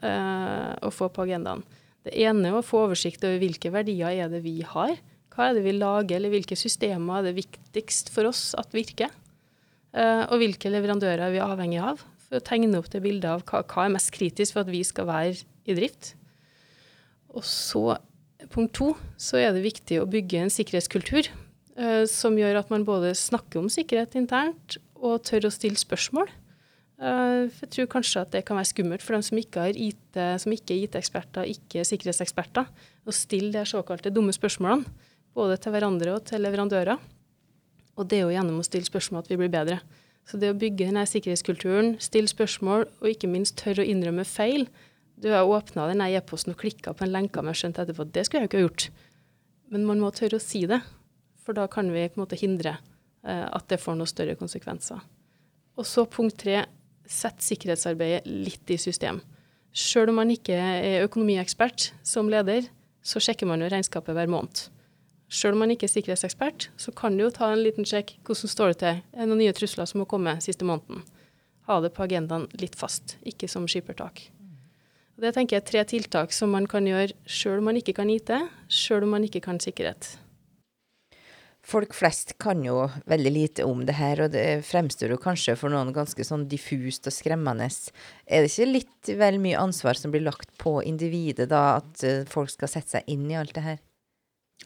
uh, 0.03 0.75
å 0.83 0.91
få 0.91 1.13
på 1.15 1.29
agendaen. 1.29 1.63
Det 2.05 2.17
ene 2.27 2.51
er 2.51 2.59
å 2.59 2.67
få 2.67 2.89
oversikt 2.89 3.23
over 3.25 3.39
hvilke 3.41 3.71
verdier 3.73 4.11
er 4.25 4.33
det 4.33 4.43
vi 4.45 4.59
har. 4.67 4.97
Hva 5.35 5.49
er 5.49 5.57
det 5.57 5.65
vi 5.69 5.77
lager, 5.79 6.19
eller 6.19 6.35
hvilke 6.35 6.59
systemer 6.59 7.21
er 7.21 7.29
det 7.29 7.39
viktigst 7.39 8.11
for 8.15 8.27
oss 8.27 8.51
at 8.59 8.75
virker? 8.75 9.15
Uh, 9.95 10.27
og 10.33 10.41
hvilke 10.43 10.73
leverandører 10.73 11.31
vi 11.31 11.39
er 11.39 11.47
avhengig 11.47 11.79
av, 11.79 12.01
for 12.27 12.41
å 12.41 12.43
tegne 12.43 12.81
opp 12.81 12.89
det 12.91 13.03
bildet 13.05 13.29
av 13.31 13.45
hva, 13.47 13.61
hva, 13.63 13.85
er 13.85 13.95
mest 13.95 14.11
kritisk 14.15 14.57
for 14.57 14.65
at 14.65 14.73
vi 14.73 14.81
skal 14.87 15.07
være 15.07 15.45
i 15.71 15.77
drift. 15.79 16.17
Og 17.35 17.47
så, 17.47 17.99
punkt 18.51 18.75
to, 18.75 18.91
så 19.15 19.39
er 19.39 19.55
det 19.55 19.63
viktig 19.63 20.01
å 20.03 20.09
bygge 20.11 20.43
en 20.43 20.51
sikkerhetskultur 20.51 21.31
uh, 21.31 22.03
som 22.11 22.35
gjør 22.39 22.59
at 22.65 22.75
man 22.75 22.87
både 22.87 23.15
snakker 23.19 23.63
om 23.63 23.71
sikkerhet 23.71 24.19
internt 24.19 24.81
og 24.99 25.23
tør 25.29 25.47
å 25.47 25.55
stille 25.55 25.79
spørsmål. 25.79 26.27
Uh, 26.99 27.47
jeg 27.63 27.71
tror 27.77 27.91
kanskje 27.95 28.27
at 28.27 28.35
det 28.35 28.43
kan 28.49 28.59
være 28.59 28.73
skummelt 28.73 29.05
for 29.05 29.15
dem 29.15 29.23
som 29.27 29.39
ikke, 29.39 29.71
IT, 29.79 30.19
som 30.43 30.59
ikke 30.59 30.75
er 30.75 30.89
IT-eksperter, 30.89 31.55
ikke 31.55 31.85
er 31.85 31.91
sikkerhetseksperter, 31.93 32.67
å 33.07 33.15
stille 33.15 33.55
de 33.55 33.63
såkalte 33.69 34.11
dumme 34.15 34.35
spørsmålene, 34.35 34.91
både 35.39 35.59
til 35.63 35.75
hverandre 35.75 36.19
og 36.19 36.27
til 36.27 36.43
leverandører. 36.43 36.99
Og 37.95 38.09
det 38.11 38.19
er 38.19 38.27
jo 38.27 38.35
gjennom 38.35 38.59
å 38.61 38.67
stille 38.67 38.89
spørsmål 38.89 39.25
at 39.25 39.31
vi 39.31 39.39
blir 39.39 39.53
bedre. 39.53 39.79
Så 40.25 40.41
det 40.41 40.51
å 40.51 40.57
bygge 40.59 40.89
denne 40.89 41.05
sikkerhetskulturen, 41.09 41.95
stille 42.03 42.31
spørsmål 42.31 42.87
og 42.89 43.09
ikke 43.11 43.31
minst 43.31 43.59
tørre 43.61 43.85
å 43.85 43.89
innrømme 43.89 44.25
feil 44.25 44.69
Du 45.21 45.29
har 45.31 45.47
åpna 45.47 45.85
denne 45.87 46.09
e-posten 46.11 46.57
og 46.57 46.59
klikka 46.59 46.91
på 46.97 47.05
en 47.07 47.13
lenke 47.15 47.39
og 47.39 47.55
skjønt 47.55 47.79
etterpå 47.79 48.03
at 48.03 48.15
det 48.17 48.25
skulle 48.27 48.41
jeg 48.43 48.49
jo 48.49 48.51
ikke 48.51 48.59
ha 48.59 48.65
gjort. 48.65 48.87
Men 49.71 49.85
man 49.87 50.01
må 50.03 50.11
tørre 50.11 50.41
å 50.41 50.43
si 50.43 50.65
det, 50.67 50.81
for 51.45 51.55
da 51.55 51.69
kan 51.71 51.93
vi 51.95 52.03
på 52.09 52.19
en 52.19 52.25
måte 52.25 52.39
hindre 52.41 52.73
eh, 53.23 53.47
at 53.47 53.69
det 53.71 53.79
får 53.79 53.95
noen 53.95 54.11
større 54.11 54.35
konsekvenser. 54.41 54.99
Og 55.79 55.87
så 55.87 56.03
punkt 56.11 56.41
tre, 56.43 56.65
sett 57.07 57.47
sikkerhetsarbeidet 57.47 58.27
litt 58.27 58.75
i 58.75 58.81
system. 58.81 59.23
Sjøl 59.71 60.11
om 60.11 60.19
man 60.19 60.35
ikke 60.35 60.59
er 60.59 61.07
økonomiekspert 61.07 61.93
som 62.07 62.31
leder, 62.33 62.67
så 63.05 63.23
sjekker 63.23 63.47
man 63.47 63.63
jo 63.63 63.71
regnskapet 63.71 64.19
hver 64.19 64.31
måned. 64.35 64.67
Selv 65.35 65.57
om 65.57 65.65
man 65.65 65.73
ikke 65.75 65.89
er 65.89 65.91
sikkerhetsekspert, 65.91 66.69
så 66.79 66.93
kan 66.95 67.17
du 67.17 67.25
jo 67.25 67.33
ta 67.35 67.49
en 67.51 67.65
liten 67.65 67.87
sjekk. 67.89 68.15
Hvordan 68.23 68.51
står 68.53 68.73
det 68.73 68.79
til? 68.85 69.03
Er 69.03 69.25
det 69.25 69.31
noen 69.33 69.43
nye 69.43 69.57
trusler 69.57 69.89
som 69.91 70.05
må 70.05 70.07
komme 70.11 70.37
siste 70.45 70.67
måneden? 70.69 71.03
Ha 71.67 71.81
det 71.83 71.91
på 71.97 72.05
agendaen 72.05 72.47
litt 72.61 72.77
fast, 72.79 73.17
ikke 73.27 73.49
som 73.51 73.67
skippertak. 73.71 74.29
Det 75.19 75.31
tenker 75.35 75.57
jeg 75.57 75.63
er 75.63 75.71
tre 75.71 75.83
tiltak 75.91 76.35
som 76.35 76.53
man 76.55 76.69
kan 76.71 76.87
gjøre 76.87 77.15
sjøl 77.27 77.61
om 77.63 77.71
man 77.71 77.79
ikke 77.81 77.97
kan 77.97 78.11
IT, 78.11 78.31
sjøl 78.71 79.07
om 79.07 79.15
man 79.17 79.27
ikke 79.27 79.43
kan 79.43 79.59
sikkerhet. 79.63 80.13
Folk 81.65 81.95
flest 81.97 82.35
kan 82.43 82.61
jo 82.61 82.83
veldig 83.09 83.33
lite 83.33 83.65
om 83.65 83.87
det 83.89 83.97
her, 83.97 84.27
og 84.27 84.35
det 84.35 84.67
fremstår 84.69 85.15
jo 85.15 85.21
kanskje 85.23 85.55
for 85.57 85.73
noen 85.73 85.95
ganske 85.97 86.27
sånn 86.27 86.45
diffust 86.51 87.09
og 87.09 87.15
skremmende. 87.17 87.71
Er 88.29 88.45
det 88.45 88.53
ikke 88.53 88.69
litt 88.69 89.13
vel 89.17 89.41
mye 89.41 89.63
ansvar 89.63 89.97
som 89.97 90.13
blir 90.13 90.27
lagt 90.27 90.53
på 90.61 90.77
individet 90.85 91.49
da, 91.51 91.81
at 91.81 92.05
eh, 92.05 92.27
folk 92.29 92.53
skal 92.53 92.71
sette 92.71 92.99
seg 92.99 93.09
inn 93.11 93.25
i 93.33 93.39
alt 93.41 93.55
det 93.57 93.65
her? 93.65 93.81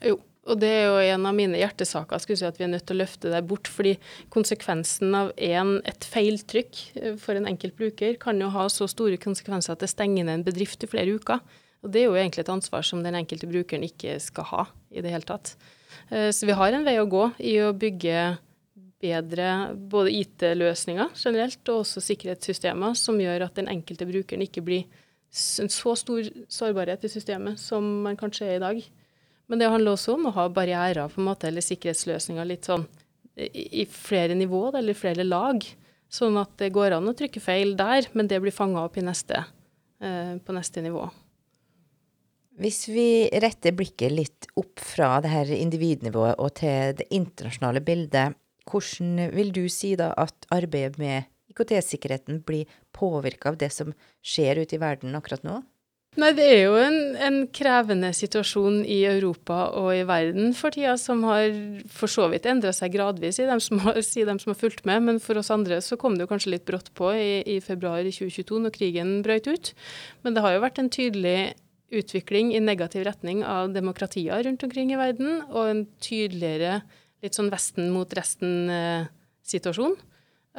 Jo, 0.03 0.19
og 0.47 0.59
det 0.61 0.69
er 0.71 0.85
jo 0.87 1.13
en 1.13 1.27
av 1.27 1.35
mine 1.35 1.59
hjertesaker, 1.59 2.21
skulle 2.21 2.39
si 2.39 2.47
at 2.47 2.57
vi 2.59 2.65
er 2.65 2.71
nødt 2.71 2.85
til 2.87 2.95
å 2.95 3.01
løfte 3.03 3.31
det 3.31 3.41
bort. 3.47 3.67
Fordi 3.69 3.95
konsekvensen 4.33 5.15
av 5.17 5.31
en, 5.35 5.75
et 5.89 6.07
feiltrykk 6.07 6.83
eh, 7.01 7.17
for 7.21 7.37
en 7.37 7.49
enkelt 7.49 7.75
bruker 7.79 8.15
kan 8.21 8.39
jo 8.41 8.51
ha 8.53 8.67
så 8.71 8.87
store 8.89 9.19
konsekvenser 9.21 9.75
at 9.75 9.83
det 9.83 9.91
stenger 9.91 10.25
ned 10.25 10.39
en 10.39 10.45
bedrift 10.47 10.85
i 10.85 10.89
flere 10.89 11.17
uker. 11.19 11.43
Og 11.83 11.91
det 11.93 12.01
er 12.01 12.09
jo 12.09 12.17
egentlig 12.19 12.43
et 12.45 12.53
ansvar 12.53 12.83
som 12.87 13.03
den 13.03 13.17
enkelte 13.19 13.47
brukeren 13.51 13.85
ikke 13.87 14.17
skal 14.23 14.47
ha 14.49 14.63
i 14.91 15.03
det 15.03 15.11
hele 15.13 15.27
tatt. 15.27 15.53
Eh, 16.09 16.29
så 16.35 16.47
vi 16.47 16.55
har 16.57 16.75
en 16.75 16.87
vei 16.87 16.95
å 17.01 17.09
gå 17.09 17.25
i 17.43 17.59
å 17.63 17.73
bygge 17.75 18.23
bedre 18.99 19.51
både 19.91 20.11
IT-løsninger 20.11 21.13
generelt, 21.15 21.61
og 21.71 21.83
også 21.83 22.03
sikkerhetssystemer 22.03 22.97
som 22.99 23.19
gjør 23.21 23.45
at 23.45 23.59
den 23.59 23.69
enkelte 23.71 24.07
brukeren 24.09 24.43
ikke 24.43 24.63
blir 24.65 24.87
en 25.61 25.69
så 25.71 25.93
stor 25.99 26.25
sårbarhet 26.51 27.05
i 27.05 27.11
systemet 27.11 27.61
som 27.61 27.85
man 28.07 28.17
kanskje 28.19 28.47
er 28.49 28.57
i 28.57 28.63
dag. 28.63 28.81
Men 29.49 29.61
det 29.61 29.69
handler 29.73 29.95
også 29.95 30.13
om 30.15 30.27
å 30.29 30.35
ha 30.35 30.47
barrierer 30.53 31.09
på 31.09 31.21
en 31.21 31.29
måte, 31.31 31.49
eller 31.49 31.65
sikkerhetsløsninger 31.65 32.47
litt 32.47 32.69
sånn 32.69 32.85
i 33.39 33.85
flere 33.89 34.35
nivåer 34.37 34.77
eller 34.81 34.97
flere 34.97 35.25
lag. 35.25 35.63
Sånn 36.09 36.37
at 36.41 36.55
det 36.61 36.71
går 36.75 36.95
an 36.97 37.09
å 37.09 37.15
trykke 37.17 37.41
feil 37.41 37.75
der, 37.79 38.07
men 38.17 38.29
det 38.29 38.41
blir 38.43 38.53
fanga 38.53 38.83
opp 38.85 38.97
neste, 39.01 39.45
eh, 40.01 40.35
på 40.37 40.55
neste 40.55 40.83
nivå. 40.85 41.07
Hvis 42.59 42.89
vi 42.91 43.29
retter 43.39 43.71
blikket 43.71 44.11
litt 44.11 44.47
opp 44.59 44.81
fra 44.83 45.21
det 45.23 45.31
her 45.31 45.51
individnivået 45.55 46.35
og 46.37 46.55
til 46.59 46.95
det 46.99 47.07
internasjonale 47.15 47.79
bildet, 47.79 48.35
hvordan 48.69 49.31
vil 49.33 49.53
du 49.55 49.63
si 49.71 49.95
da 49.95 50.11
at 50.17 50.45
arbeidet 50.51 50.99
med 50.99 51.29
IKT-sikkerheten 51.53 52.43
blir 52.45 52.67
påvirka 52.93 53.53
av 53.53 53.57
det 53.61 53.71
som 53.73 53.93
skjer 54.21 54.59
ute 54.61 54.75
i 54.75 54.81
verden 54.81 55.15
akkurat 55.15 55.45
nå? 55.47 55.61
Nei, 56.19 56.33
Det 56.35 56.45
er 56.51 56.65
jo 56.65 56.75
en, 56.75 56.97
en, 57.15 57.37
krevende 57.55 58.09
situasjon 58.15 58.81
i 58.83 58.97
Europa 59.07 59.69
og 59.79 59.93
i 59.95 60.03
verden 60.07 60.51
for 60.57 60.75
tida, 60.75 60.97
som 60.99 61.21
har 61.23 61.53
for 61.95 62.11
så 62.11 62.25
vidt 62.31 62.47
endra 62.49 62.73
seg 62.75 62.91
gradvis, 62.97 63.39
i 63.39 63.47
dem 63.47 63.61
som 63.63 63.79
har, 63.85 64.01
si 64.09 64.25
dem 64.27 64.41
som 64.41 64.51
har 64.51 64.59
fulgt 64.59 64.83
med. 64.89 65.05
Men 65.05 65.21
for 65.23 65.39
oss 65.39 65.51
andre 65.53 65.79
så 65.85 65.95
kom 66.01 66.17
det 66.17 66.25
jo 66.25 66.31
kanskje 66.33 66.55
litt 66.57 66.67
brått 66.67 66.91
på 66.97 67.13
i, 67.15 67.39
i 67.47 67.59
februar 67.63 68.03
2022, 68.03 68.59
når 68.65 68.75
krigen 68.75 69.15
brøt 69.23 69.47
ut. 69.47 69.71
Men 70.25 70.35
det 70.35 70.43
har 70.43 70.57
jo 70.57 70.65
vært 70.65 70.83
en 70.83 70.91
tydelig 70.91 71.37
utvikling 71.95 72.51
i 72.53 72.61
negativ 72.61 73.07
retning 73.07 73.41
av 73.47 73.71
demokratier 73.73 74.43
rundt 74.45 74.63
omkring 74.67 74.91
i 74.93 74.99
verden, 74.99 75.41
og 75.49 75.71
en 75.71 75.83
tydeligere 76.03 76.81
litt 77.23 77.35
sånn 77.37 77.51
Vesten 77.51 77.89
mot 77.95 78.11
resten-situasjon. 78.15 79.97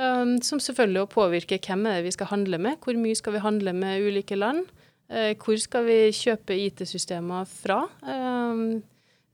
Um, 0.00 0.36
som 0.40 0.60
selvfølgelig 0.62 1.10
påvirker 1.12 1.60
hvem 1.60 1.84
er 1.90 1.98
det 1.98 2.08
vi 2.08 2.16
skal 2.16 2.30
handle 2.30 2.60
med, 2.62 2.78
hvor 2.80 2.96
mye 2.96 3.18
skal 3.18 3.34
vi 3.36 3.44
handle 3.44 3.74
med 3.76 4.06
ulike 4.08 4.38
land. 4.38 4.70
Uh, 5.10 5.32
hvor 5.34 5.58
skal 5.58 5.88
vi 5.88 5.98
kjøpe 6.14 6.56
IT-systemer 6.68 7.48
fra? 7.50 7.82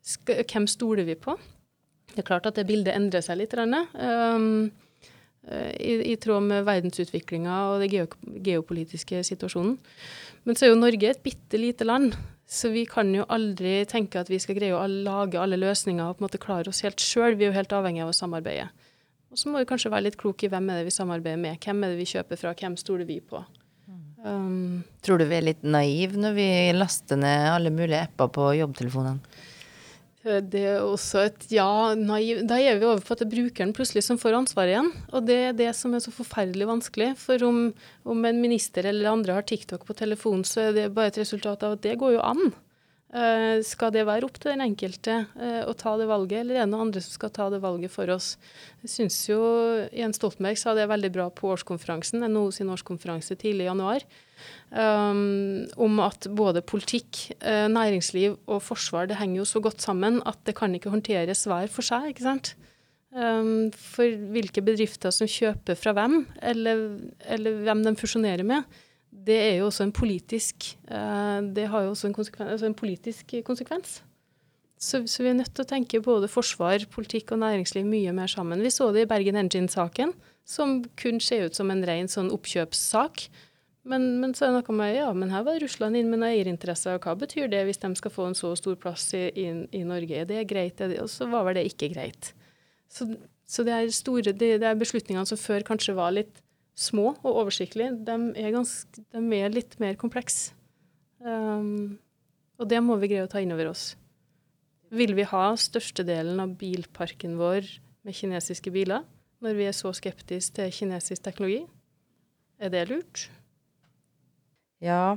Skal, 0.06 0.42
hvem 0.46 0.66
stoler 0.70 1.04
vi 1.04 1.18
på? 1.18 1.36
Det 2.12 2.22
er 2.22 2.28
klart 2.28 2.46
at 2.48 2.56
det 2.56 2.64
bildet 2.68 2.94
endrer 2.96 3.24
seg 3.24 3.40
litt. 3.42 3.52
Um, 3.52 4.70
i, 5.46 5.92
i, 6.12 6.14
tråd 6.18 6.42
med 6.42 6.64
verdensutviklinga 6.66 7.58
og 7.70 7.84
den 7.84 8.08
geopolitiske 8.46 9.20
situasjonen. 9.28 9.76
Men 10.46 10.56
så 10.56 10.66
er 10.66 10.72
jo 10.72 10.78
Norge 10.80 11.10
et 11.10 11.22
bitte 11.22 11.60
lite 11.60 11.86
land, 11.86 12.16
så 12.46 12.70
vi 12.70 12.84
kan 12.86 13.12
jo 13.14 13.26
aldri 13.30 13.80
tenke 13.90 14.20
at 14.22 14.30
vi 14.30 14.40
skal 14.42 14.58
greie 14.58 14.74
å 14.74 14.86
lage 14.86 15.38
alle 15.38 15.58
løsninger 15.58 16.02
og 16.06 16.16
på 16.16 16.22
en 16.22 16.26
måte 16.28 16.42
klare 16.42 16.70
oss 16.70 16.82
helt 16.86 17.02
sjøl. 17.02 17.34
Vi 17.34 17.46
er 17.46 17.52
jo 17.52 17.58
helt 17.58 17.74
avhengig 17.74 18.04
av 18.04 18.10
å 18.14 18.16
samarbeide. 18.16 18.68
Og 19.30 19.38
så 19.38 19.50
må 19.50 19.60
vi 19.60 19.68
kanskje 19.68 19.90
være 19.92 20.08
litt 20.08 20.18
kloke 20.20 20.46
i 20.46 20.50
hvem 20.50 20.70
er 20.70 20.80
det 20.80 20.88
vi 20.88 20.94
samarbeider 20.94 21.40
med, 21.42 21.58
hvem 21.62 21.82
er 21.82 21.94
det 21.94 22.00
vi 22.00 22.10
kjøper 22.14 22.40
fra, 22.40 22.54
hvem 22.56 22.78
stoler 22.80 23.08
vi 23.08 23.18
på. 23.20 23.42
Um, 24.26 24.82
Tror 25.06 25.20
du 25.20 25.28
vi 25.30 25.36
er 25.38 25.44
litt 25.52 25.62
naive 25.62 26.18
når 26.18 26.32
vi 26.34 26.46
laster 26.74 27.18
ned 27.20 27.50
alle 27.52 27.70
mulige 27.70 28.02
apper 28.08 28.32
på 28.34 28.48
jobbtelefonene? 28.58 29.20
Det 30.26 30.62
er 30.66 30.80
også 30.82 31.20
et 31.28 31.44
ja, 31.54 31.94
naiv 31.94 32.40
Da 32.50 32.56
er 32.58 32.80
vi 32.80 32.86
over 32.88 32.98
på 33.04 33.14
at 33.14 33.20
det 33.22 33.28
er 33.28 33.34
brukeren 33.36 33.74
plutselig 33.76 34.02
som 34.02 34.18
får 34.18 34.34
ansvaret 34.40 34.72
igjen. 34.74 34.88
Og 35.14 35.26
det 35.28 35.36
er 35.50 35.54
det 35.54 35.68
som 35.78 35.94
er 35.94 36.02
så 36.02 36.10
forferdelig 36.10 36.66
vanskelig. 36.66 37.12
For 37.20 37.44
om, 37.46 37.68
om 38.02 38.26
en 38.26 38.40
minister 38.42 38.88
eller 38.90 39.12
andre 39.12 39.36
har 39.38 39.46
TikTok 39.46 39.86
på 39.86 39.94
telefonen, 39.94 40.42
så 40.42 40.66
er 40.66 40.74
det 40.74 40.88
bare 40.96 41.12
et 41.12 41.20
resultat 41.22 41.62
av 41.62 41.76
at 41.76 41.84
det 41.86 41.94
går 42.00 42.16
jo 42.16 42.24
an. 42.26 42.50
Uh, 43.16 43.62
skal 43.64 43.94
det 43.94 44.02
være 44.05 44.26
opp 44.26 44.37
til 44.37 44.52
den 44.52 44.61
enkelte 44.66 45.22
uh, 45.38 45.62
å 45.64 45.72
ta 45.79 45.94
det 45.96 46.05
valget, 46.11 46.42
eller 46.42 46.59
er 46.59 46.66
det 46.66 46.72
noen 46.72 46.88
andre 46.88 47.00
som 47.00 47.14
skal 47.14 47.31
ta 47.33 47.46
det 47.52 47.62
valget 47.62 47.92
for 47.94 48.11
oss? 48.12 48.35
Jeg 48.85 48.92
syns 48.92 49.16
jo 49.31 49.38
Jens 49.88 50.20
Stoltenberg 50.20 50.61
sa 50.61 50.74
det 50.76 50.85
veldig 50.90 51.12
bra 51.14 51.31
på 51.33 51.48
årskonferansen, 51.55 52.26
NHO 52.29 52.50
sin 52.52 52.72
årskonferanse 52.74 53.38
tidlig 53.40 53.64
i 53.64 53.70
januar, 53.70 54.05
um, 54.68 55.64
om 55.81 56.02
at 56.05 56.29
både 56.29 56.61
politikk, 56.66 57.22
uh, 57.40 57.64
næringsliv 57.72 58.37
og 58.44 58.61
forsvar 58.66 59.09
det 59.09 59.16
henger 59.22 59.40
jo 59.40 59.50
så 59.55 59.64
godt 59.64 59.81
sammen 59.87 60.20
at 60.29 60.42
det 60.44 60.59
kan 60.59 60.76
ikke 60.76 60.92
håndteres 60.92 61.46
hver 61.48 61.72
for 61.72 61.88
seg. 61.88 62.11
ikke 62.12 62.26
sant? 62.26 62.52
Um, 63.16 63.70
for 63.72 64.12
hvilke 64.35 64.61
bedrifter 64.61 65.14
som 65.14 65.31
kjøper 65.31 65.79
fra 65.81 65.96
hvem, 65.96 66.26
eller, 66.44 66.85
eller 67.33 67.62
hvem 67.64 67.87
de 67.87 67.96
fusjonerer 67.96 68.44
med, 68.44 68.66
det 69.26 69.36
er 69.36 69.54
jo 69.58 69.68
også 69.68 69.86
en 69.86 69.94
politisk 69.94 70.68
uh, 70.90 71.40
Det 71.42 71.66
har 71.72 71.86
jo 71.86 71.94
også 71.94 72.10
en, 72.10 72.14
altså 72.46 72.66
en 72.68 72.78
politisk 72.78 73.34
konsekvens. 73.46 74.00
Så, 74.78 75.06
så, 75.08 75.22
vi 75.24 75.30
er 75.32 75.38
nødt 75.38 75.54
til 75.56 75.64
å 75.64 75.68
tenke 75.68 76.02
både 76.04 76.28
forsvar, 76.28 76.84
politikk 76.92 77.32
og 77.32 77.40
næringsliv 77.40 77.86
mye 77.88 78.12
mer 78.12 78.28
sammen. 78.28 78.60
Vi 78.60 78.70
så 78.70 78.90
det 78.92 79.06
i 79.06 79.08
Bergen 79.08 79.38
Engine-saken, 79.40 80.12
som 80.44 80.82
kun 81.00 81.20
ser 81.20 81.48
ut 81.48 81.56
som 81.56 81.72
en 81.72 81.80
ren 81.88 82.10
sånn 82.12 82.28
oppkjøpssak. 82.34 83.24
Men, 83.88 84.04
men, 84.20 84.34
så 84.36 84.44
er 84.44 84.52
det 84.52 84.60
noe 84.60 84.76
med 84.76 84.92
ja, 84.98 85.08
men 85.16 85.32
her 85.32 85.46
var 85.46 85.60
Russland 85.62 85.96
inn 85.96 86.10
med 86.10 86.20
noen 86.20 86.34
eierinteresser. 86.34 86.98
og 86.98 87.06
Hva 87.06 87.16
betyr 87.18 87.48
det 87.48 87.62
hvis 87.68 87.80
de 87.82 87.92
skal 87.96 88.12
få 88.12 88.28
en 88.28 88.36
så 88.36 88.52
stor 88.58 88.76
plass 88.82 89.08
i, 89.16 89.28
i, 89.30 89.46
i 89.78 89.84
Norge? 89.86 90.22
Er 90.22 90.28
det 90.28 90.44
greit? 90.50 90.82
Og 91.00 91.08
så 91.10 91.28
var 91.32 91.46
vel 91.48 91.56
det 91.60 91.68
ikke 91.70 91.92
greit. 91.94 92.34
Så, 92.92 93.08
så 93.48 93.64
det, 93.66 93.72
er 93.72 93.94
store, 93.94 94.34
det, 94.34 94.56
det 94.60 94.68
er 94.68 94.78
beslutningene 94.78 95.26
som 95.30 95.40
før 95.40 95.64
kanskje 95.66 95.96
var 95.96 96.12
litt 96.18 96.42
små 96.76 97.14
og 97.24 97.30
oversiktlige, 97.42 97.94
de 98.04 98.16
er, 98.36 98.52
ganske, 98.54 99.04
de 99.12 99.22
er 99.38 99.54
litt 99.54 99.78
mer 99.82 99.96
komplekse. 100.00 100.52
Um, 101.24 101.96
og 102.60 102.68
det 102.68 102.82
må 102.84 102.98
vi 103.00 103.10
greie 103.10 103.24
å 103.24 103.30
ta 103.30 103.40
inn 103.42 103.54
over 103.54 103.72
oss. 103.72 103.94
Vil 104.94 105.16
vi 105.16 105.26
ha 105.26 105.46
størstedelen 105.58 106.38
av 106.42 106.54
bilparken 106.60 107.38
vår 107.40 107.66
med 108.06 108.16
kinesiske 108.16 108.70
biler 108.70 109.06
når 109.42 109.56
vi 109.58 109.66
er 109.68 109.74
så 109.76 109.90
skeptiske 109.96 110.54
til 110.56 110.70
kinesisk 110.72 111.24
teknologi? 111.24 111.64
Er 112.60 112.70
det 112.72 112.86
lurt? 112.92 113.26
Ja, 114.80 115.16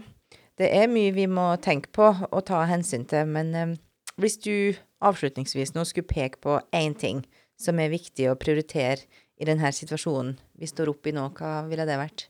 det 0.60 0.72
er 0.76 0.90
mye 0.92 1.14
vi 1.16 1.28
må 1.32 1.52
tenke 1.64 1.92
på 1.96 2.08
og 2.32 2.42
ta 2.48 2.64
hensyn 2.68 3.06
til, 3.08 3.28
men 3.28 3.54
um, 3.56 3.76
hvis 4.20 4.40
du 4.44 4.76
avslutningsvis 5.04 5.76
nå 5.76 5.86
skulle 5.88 6.10
peke 6.10 6.42
på 6.44 6.58
én 6.76 6.96
ting 7.00 7.24
som 7.60 7.80
er 7.80 7.92
viktig 7.92 8.28
å 8.32 8.40
prioritere 8.40 9.06
i 9.40 9.48
denne 9.48 9.72
situasjonen 9.74 10.36
vi 10.60 10.68
står 10.68 10.92
oppe 10.92 11.12
i 11.12 11.16
nå, 11.16 11.30
hva 11.38 11.62
ville 11.70 11.88
det 11.88 11.98
vært? 12.00 12.28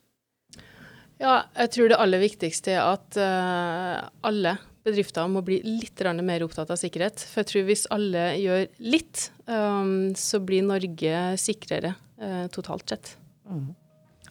Ja, 1.19 1.41
jeg 1.57 1.73
tror 1.75 1.91
det 1.91 1.99
aller 1.99 2.21
viktigste 2.21 2.77
er 2.77 2.85
at 2.93 3.17
uh, 3.19 4.07
alle 4.23 4.55
bedrifter 4.87 5.27
må 5.27 5.41
bli 5.45 5.59
litt 5.65 5.99
mer 6.23 6.45
opptatt 6.45 6.71
av 6.71 6.79
sikkerhet. 6.79 7.19
For 7.19 7.43
jeg 7.43 7.49
tror 7.51 7.67
hvis 7.67 7.87
alle 7.91 8.23
gjør 8.39 8.63
litt, 8.79 9.25
um, 9.45 10.15
så 10.15 10.39
blir 10.39 10.63
Norge 10.63 11.25
sikrere 11.41 11.95
uh, 12.21 12.47
totalt 12.55 12.95
sett. 12.95 13.17
Mm. 13.49 13.73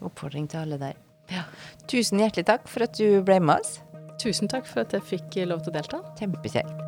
Oppfordring 0.01 0.49
til 0.49 0.65
alle 0.65 0.81
der. 0.81 0.97
Ja. 1.29 1.45
Tusen 1.91 2.23
hjertelig 2.23 2.49
takk 2.49 2.69
for 2.73 2.89
at 2.89 2.97
du 2.97 3.21
ble 3.21 3.37
med 3.43 3.61
oss. 3.61 3.83
Tusen 4.23 4.49
takk 4.51 4.67
for 4.67 4.87
at 4.87 4.97
jeg 4.97 5.05
fikk 5.13 5.43
lov 5.51 5.67
til 5.67 5.75
å 5.75 5.81
delta. 5.83 6.05
Kjempekjekt. 6.17 6.88